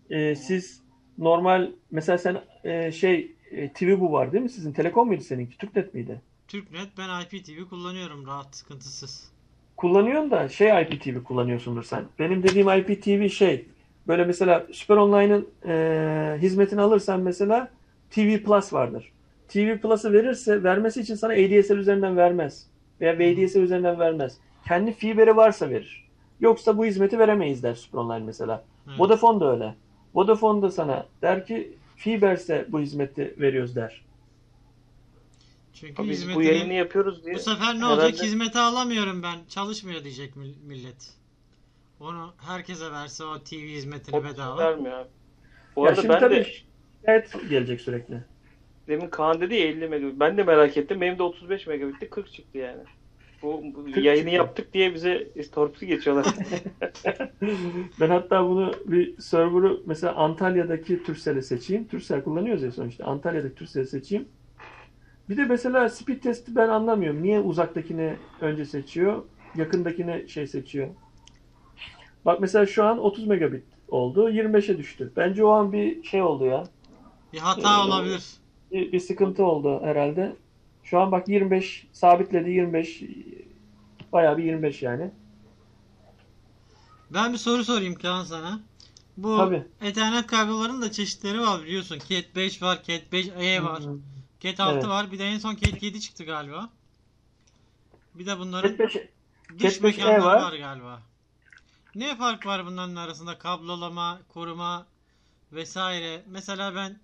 [0.09, 0.84] e, siz
[1.17, 4.73] normal mesela sen e, şey e, TV bu var değil mi sizin?
[4.73, 5.57] Telekom muydu seninki?
[5.57, 6.21] Türknet miydi?
[6.47, 9.32] TürkNet ben IPTV kullanıyorum rahat sıkıntısız.
[9.78, 12.05] Kullanıyorsun da şey IPTV kullanıyorsundur sen.
[12.19, 13.65] Benim dediğim IPTV şey
[14.08, 17.72] böyle mesela Süper Online'ın e, hizmetini alırsan mesela
[18.10, 19.12] TV Plus vardır.
[19.47, 22.68] TV Plus'ı verirse vermesi için sana ADSL üzerinden vermez.
[23.01, 24.38] Veya VDSL üzerinden vermez.
[24.68, 26.08] Kendi fiberi varsa verir.
[26.39, 28.64] Yoksa bu hizmeti veremeyiz der Süperonline mesela.
[28.89, 28.99] Evet.
[28.99, 29.76] Vodafone da öyle.
[30.16, 34.01] Vodafone da sana der ki Fiberse bu hizmeti veriyoruz der.
[35.74, 37.36] Çünkü Biz bu yayını yapıyoruz diye.
[37.36, 38.24] bu sefer ne herhalde- olacak?
[38.24, 39.36] Hizmeti alamıyorum ben.
[39.49, 41.14] Çalışmıyor diyecek mil- millet.
[41.99, 44.57] Onu herkese verse o TV hizmetini O bedava.
[44.57, 45.09] vermiyor abi.
[45.75, 46.47] Bu Ya arada şimdi ben tabii de
[47.03, 48.23] Evet gelecek sürekli.
[48.87, 50.19] demin Kaan dedi ya 50 megabit.
[50.19, 51.01] Ben de merak ettim.
[51.01, 52.83] Benim de 35 megabitti 40 çıktı yani.
[53.41, 54.35] Bu, bu 40 yayını çıktı.
[54.35, 56.25] yaptık diye bize torpil geçiyorlar.
[57.99, 61.87] Ben hatta bunu bir server'ı mesela Antalya'daki Turkcell'i seçeyim.
[61.87, 63.05] Turkcell kullanıyoruz ya sonuçta.
[63.05, 64.27] Antalya'daki Turkcell'i seçeyim.
[65.29, 67.23] Bir de mesela speed testi ben anlamıyorum.
[67.23, 69.23] Niye uzaktakini önce seçiyor,
[69.55, 70.87] yakındakini şey seçiyor.
[72.28, 75.11] Bak mesela şu an 30 megabit oldu, 25'e düştü.
[75.15, 76.63] Bence o an bir şey oldu ya.
[77.34, 78.23] Bir hata Ee, olabilir.
[78.71, 80.36] Bir, bir sıkıntı oldu herhalde.
[80.84, 83.03] Şu an bak 25 sabitledi 25
[84.13, 85.11] bayağı bir 25 yani.
[87.09, 88.59] Ben bir soru sorayım Kaan sana.
[89.17, 89.63] Bu Tabii.
[89.82, 91.99] Ethernet kabloların da çeşitleri var biliyorsun.
[92.09, 93.99] Cat 5 var, Cat 5e var, Hı hı.
[94.39, 94.88] Cat 6 Evet.
[94.88, 95.11] var.
[95.11, 96.69] Bir de en son Cat 7 çıktı galiba.
[98.15, 100.41] Bir de bunların Cat 5 dış Cat 5e mekanları var.
[100.41, 101.01] var galiba.
[101.97, 103.37] Ne fark var bunların arasında?
[103.37, 104.85] Kablolama, koruma
[105.51, 106.21] vesaire.
[106.27, 106.95] Mesela ben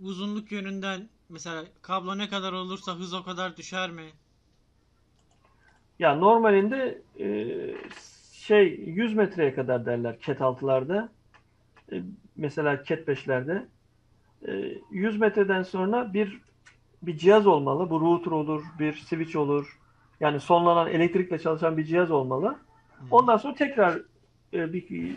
[0.00, 4.02] uzunluk yönünden mesela kablo ne kadar olursa hız o kadar düşer mi?
[5.98, 7.26] Ya normalinde e,
[8.32, 11.08] şey 100 metreye kadar derler cat 6'larda.
[11.92, 12.02] E,
[12.36, 13.66] mesela cat 5'lerde.
[14.48, 16.40] E, 100 metreden sonra bir
[17.02, 17.90] bir cihaz olmalı.
[17.90, 19.78] Bu router olur, bir switch olur.
[20.20, 22.58] Yani sonlanan elektrikle çalışan bir cihaz olmalı.
[23.10, 24.02] Ondan sonra tekrar
[24.54, 25.16] e, bir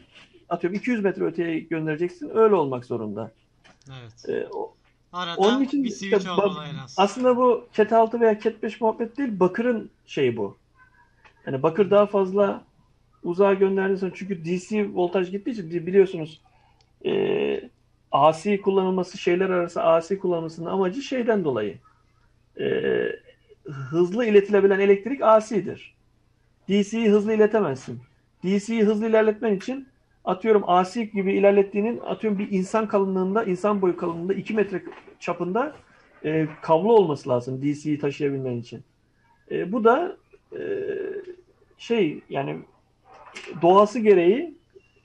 [0.49, 2.31] atıyorum 200 metre öteye göndereceksin.
[2.33, 3.31] Öyle olmak zorunda.
[3.89, 4.29] Evet.
[4.29, 4.73] E, o-
[5.13, 6.51] Arada onun için bir işte switch az.
[6.97, 10.57] aslında bu Cat 6 veya Cat 5 muhabbet değil, Bakır'ın şeyi bu.
[11.45, 12.63] Yani Bakır daha fazla
[13.23, 16.41] uzağa gönderdiği zaman çünkü DC voltaj gittiği için biliyorsunuz
[17.05, 17.61] e,
[18.11, 21.77] AC kullanılması şeyler arası AC kullanılmasının amacı şeyden dolayı.
[22.59, 22.65] E,
[23.65, 25.96] hızlı iletilebilen elektrik AC'dir.
[26.69, 27.99] DC'yi hızlı iletemezsin.
[28.43, 29.87] DC'yi hızlı ilerletmen için
[30.25, 34.83] atıyorum AC gibi ilerlettiğinin atıyorum bir insan kalınlığında, insan boyu kalınlığında 2 metre
[35.19, 35.75] çapında
[36.25, 38.81] e, kablo olması lazım DC'yi taşıyabilmen için.
[39.51, 40.17] E, bu da
[40.53, 40.61] e,
[41.77, 42.59] şey yani
[43.61, 44.55] doğası gereği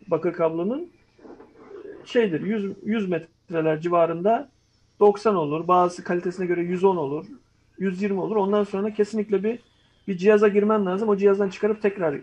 [0.06, 4.48] bakır kablonun e, şeydir 100, 100 metreler civarında
[5.00, 5.68] 90 olur.
[5.68, 7.26] Bazı kalitesine göre 110 olur.
[7.78, 8.36] 120 olur.
[8.36, 9.58] Ondan sonra kesinlikle bir
[10.08, 11.08] bir cihaza girmen lazım.
[11.08, 12.20] O cihazdan çıkarıp tekrar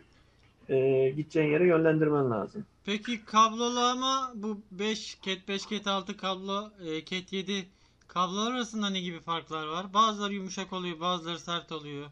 [0.69, 2.65] e, gideceğin yere yönlendirmen lazım.
[2.85, 7.65] Peki kablolama bu 5 Cat 5 Cat 6 kablo e, Cat 7
[8.07, 9.93] kablolar arasında ne gibi farklar var?
[9.93, 12.05] Bazıları yumuşak oluyor, bazıları sert oluyor.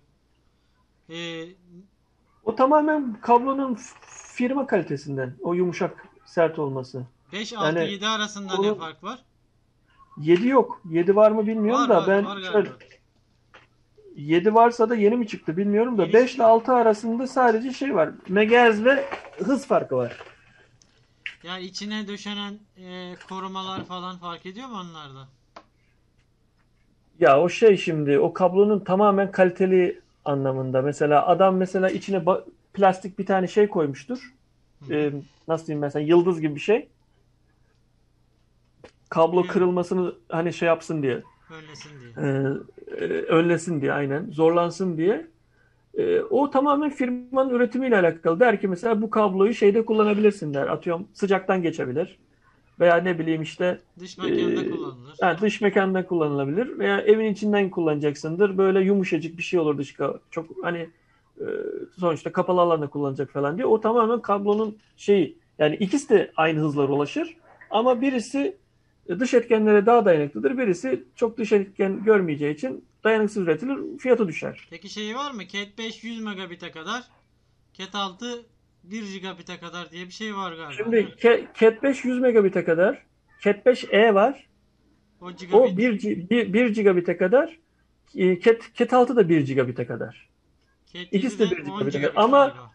[1.10, 1.46] E,
[2.46, 3.78] O tamamen kablonun
[4.34, 5.34] firma kalitesinden.
[5.42, 7.06] O yumuşak, sert olması.
[7.34, 9.24] 5 6 Yani 7 arasında ne onu- fark var?
[10.18, 10.82] 7 yok.
[10.90, 12.70] 7 var mı bilmiyorum Var, da var, ben var şöyle
[14.18, 16.36] 7 varsa da yeni mi çıktı bilmiyorum da Yeni 5 çıktı.
[16.36, 18.10] ile 6 arasında sadece şey var.
[18.30, 19.06] Megahertz ve
[19.38, 20.18] hız farkı var.
[21.44, 25.28] Yani içine döşenen e, korumalar falan fark ediyor mu onlarda?
[27.20, 30.82] Ya o şey şimdi o kablonun tamamen kaliteli anlamında.
[30.82, 32.24] Mesela adam mesela içine
[32.74, 34.34] plastik bir tane şey koymuştur.
[34.88, 34.94] Hı.
[34.94, 35.12] Ee,
[35.48, 36.88] nasıl diyeyim mesela yıldız gibi bir şey.
[39.10, 41.24] Kablo kırılmasını hani şey yapsın diye.
[41.52, 42.28] Önlesin diye.
[42.28, 45.28] e, e, önlesin diye aynen zorlansın diye.
[45.98, 48.40] E, o tamamen firmanın üretimiyle alakalı.
[48.40, 50.68] Der ki mesela bu kabloyu şeyde kullanabilirsin der.
[50.68, 52.18] Atıyorum sıcaktan geçebilir.
[52.80, 55.16] Veya ne bileyim işte Dış mekanda Ee, kullanılır.
[55.22, 56.80] yani dış mekanda kullanılabilir.
[56.80, 58.58] Veya evin içinden kullanacaksındır.
[58.58, 59.96] Böyle yumuşacık bir şey olur dış
[60.32, 60.90] çok hani
[61.40, 61.46] e,
[62.00, 63.66] sonuçta kapalı alanda kullanacak falan diye.
[63.66, 65.38] O tamamen kablonun şeyi.
[65.60, 67.38] Yani ikisi de aynı hızlara ulaşır.
[67.70, 68.58] Ama birisi
[69.10, 70.58] dış etkenlere daha dayanıklıdır.
[70.58, 73.98] Birisi çok dış etken görmeyeceği için dayanıksız üretilir.
[73.98, 74.68] Fiyatı düşer.
[74.70, 75.48] Peki şeyi var mı?
[75.48, 77.04] Cat 5 100 megabit'e kadar,
[77.74, 78.46] Cat 6
[78.84, 80.72] 1 gigabit'e kadar diye bir şey var galiba.
[80.72, 81.16] Şimdi
[81.60, 83.04] Cat 5 100 megabit'e kadar.
[83.42, 84.48] Cat 5e var.
[85.22, 87.58] o O gigabit 1, 1, 1 gigabit'e kadar.
[88.16, 90.30] E, Cat, Cat 6 da 1 gigabit'e kadar.
[90.94, 92.24] Cat ikisi de 7'de 1 10 gigabit'e gigabit kadar.
[92.24, 92.72] Ama- galiba.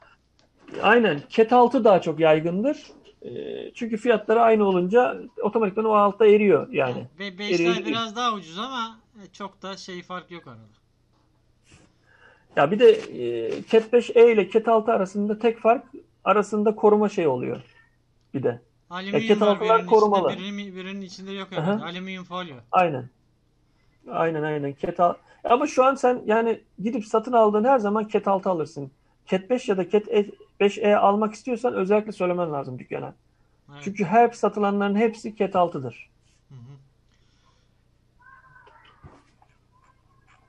[0.83, 1.23] Aynen.
[1.29, 2.83] Cat 6 daha çok yaygındır.
[3.25, 7.07] Ee, Çünkü fiyatları aynı olunca otomatikman o altta eriyor yani.
[7.19, 7.87] Ve Eriyor 5'ler gidiyor.
[7.87, 10.61] biraz daha ucuz ama e, çok da şey fark yok arada.
[12.57, 15.85] Ya bir de e, Cat 5e ile Cat 6 arasında tek fark
[16.25, 17.63] arasında koruma şey oluyor.
[18.35, 18.63] Bir de.
[18.91, 20.33] Alüminyum Cat var altılar birinin korumalı.
[20.33, 21.63] içinde, birinin, birinin içinde yok Aha.
[21.63, 21.85] herhalde.
[21.85, 22.55] Alüminyum folyo.
[22.73, 23.09] Aynen.
[24.11, 24.75] Aynen aynen.
[24.83, 25.19] Cat 6.
[25.45, 28.91] Ama şu an sen yani gidip satın aldığın her zaman Cat 6 alırsın.
[29.27, 30.07] Cat 5 ya da Cat
[30.61, 33.15] 5e almak istiyorsan özellikle söylemen lazım dükkana.
[33.73, 33.81] Evet.
[33.85, 36.11] Çünkü her satılanların hepsi Cat 6'dır.
[36.49, 36.77] Hı hı.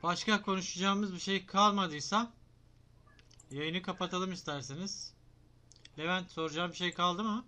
[0.03, 2.31] Başka konuşacağımız bir şey kalmadıysa
[3.51, 5.13] yayını kapatalım isterseniz.
[5.99, 7.45] Levent soracağım bir şey kaldı mı?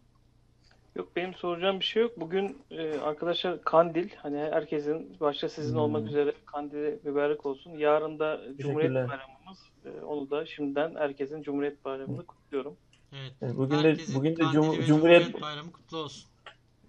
[0.96, 2.12] Yok benim soracağım bir şey yok.
[2.20, 5.82] Bugün e, arkadaşlar Kandil hani herkesin başta sizin Hmm.
[5.82, 7.72] olmak üzere Kandili mübarek olsun.
[7.72, 9.20] Yarın da Cumhuriyet Teşekkürler.
[9.46, 9.60] Bayramımız.
[9.86, 12.76] E, onu da şimdiden herkesin Cumhuriyet Bayramı'nı kutluyorum.
[13.14, 13.34] Evet.
[13.42, 16.26] Yani bugün de Herkesin bugün de Cum- ve Cumhuriyet Bayramı kutlu olsun.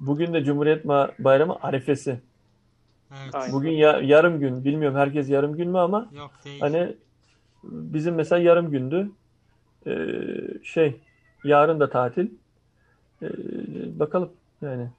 [0.01, 2.21] bugün de Cumhuriyet Ma- Bayramı arifesi.
[3.15, 3.35] Evet.
[3.53, 4.65] Bugün ya- yarım gün.
[4.65, 6.61] Bilmiyorum herkes yarım gün mü ama Yok değil.
[6.61, 6.97] hani
[7.65, 9.11] bizim mesela yarım gündü.
[9.87, 9.95] Ee,
[10.65, 11.01] şey
[11.45, 12.29] yarın da tatil.
[13.23, 13.29] Ee,
[13.99, 14.33] bakalım
[14.63, 14.91] yani.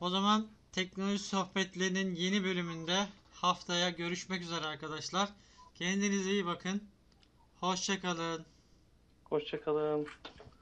[0.00, 2.96] O zaman teknoloji sohbetlerinin yeni bölümünde
[3.34, 5.28] haftaya görüşmek üzere arkadaşlar.
[5.80, 6.82] Kendinize iyi bakın.
[7.60, 8.46] Hoşça kalın.
[9.24, 10.06] Hoşçakalın.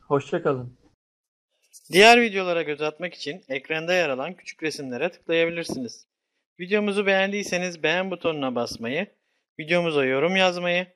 [0.00, 0.76] Hoşça kalın.
[1.92, 6.06] Diğer videolara göz atmak için ekranda yer alan küçük resimlere tıklayabilirsiniz.
[6.60, 9.06] Videomuzu beğendiyseniz beğen butonuna basmayı,
[9.58, 10.86] videomuza yorum yazmayı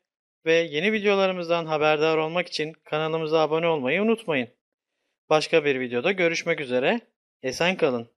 [0.46, 4.48] ve yeni videolarımızdan haberdar olmak için kanalımıza abone olmayı unutmayın.
[5.30, 7.00] Başka bir videoda görüşmek üzere.
[7.42, 8.08] Esen kalın.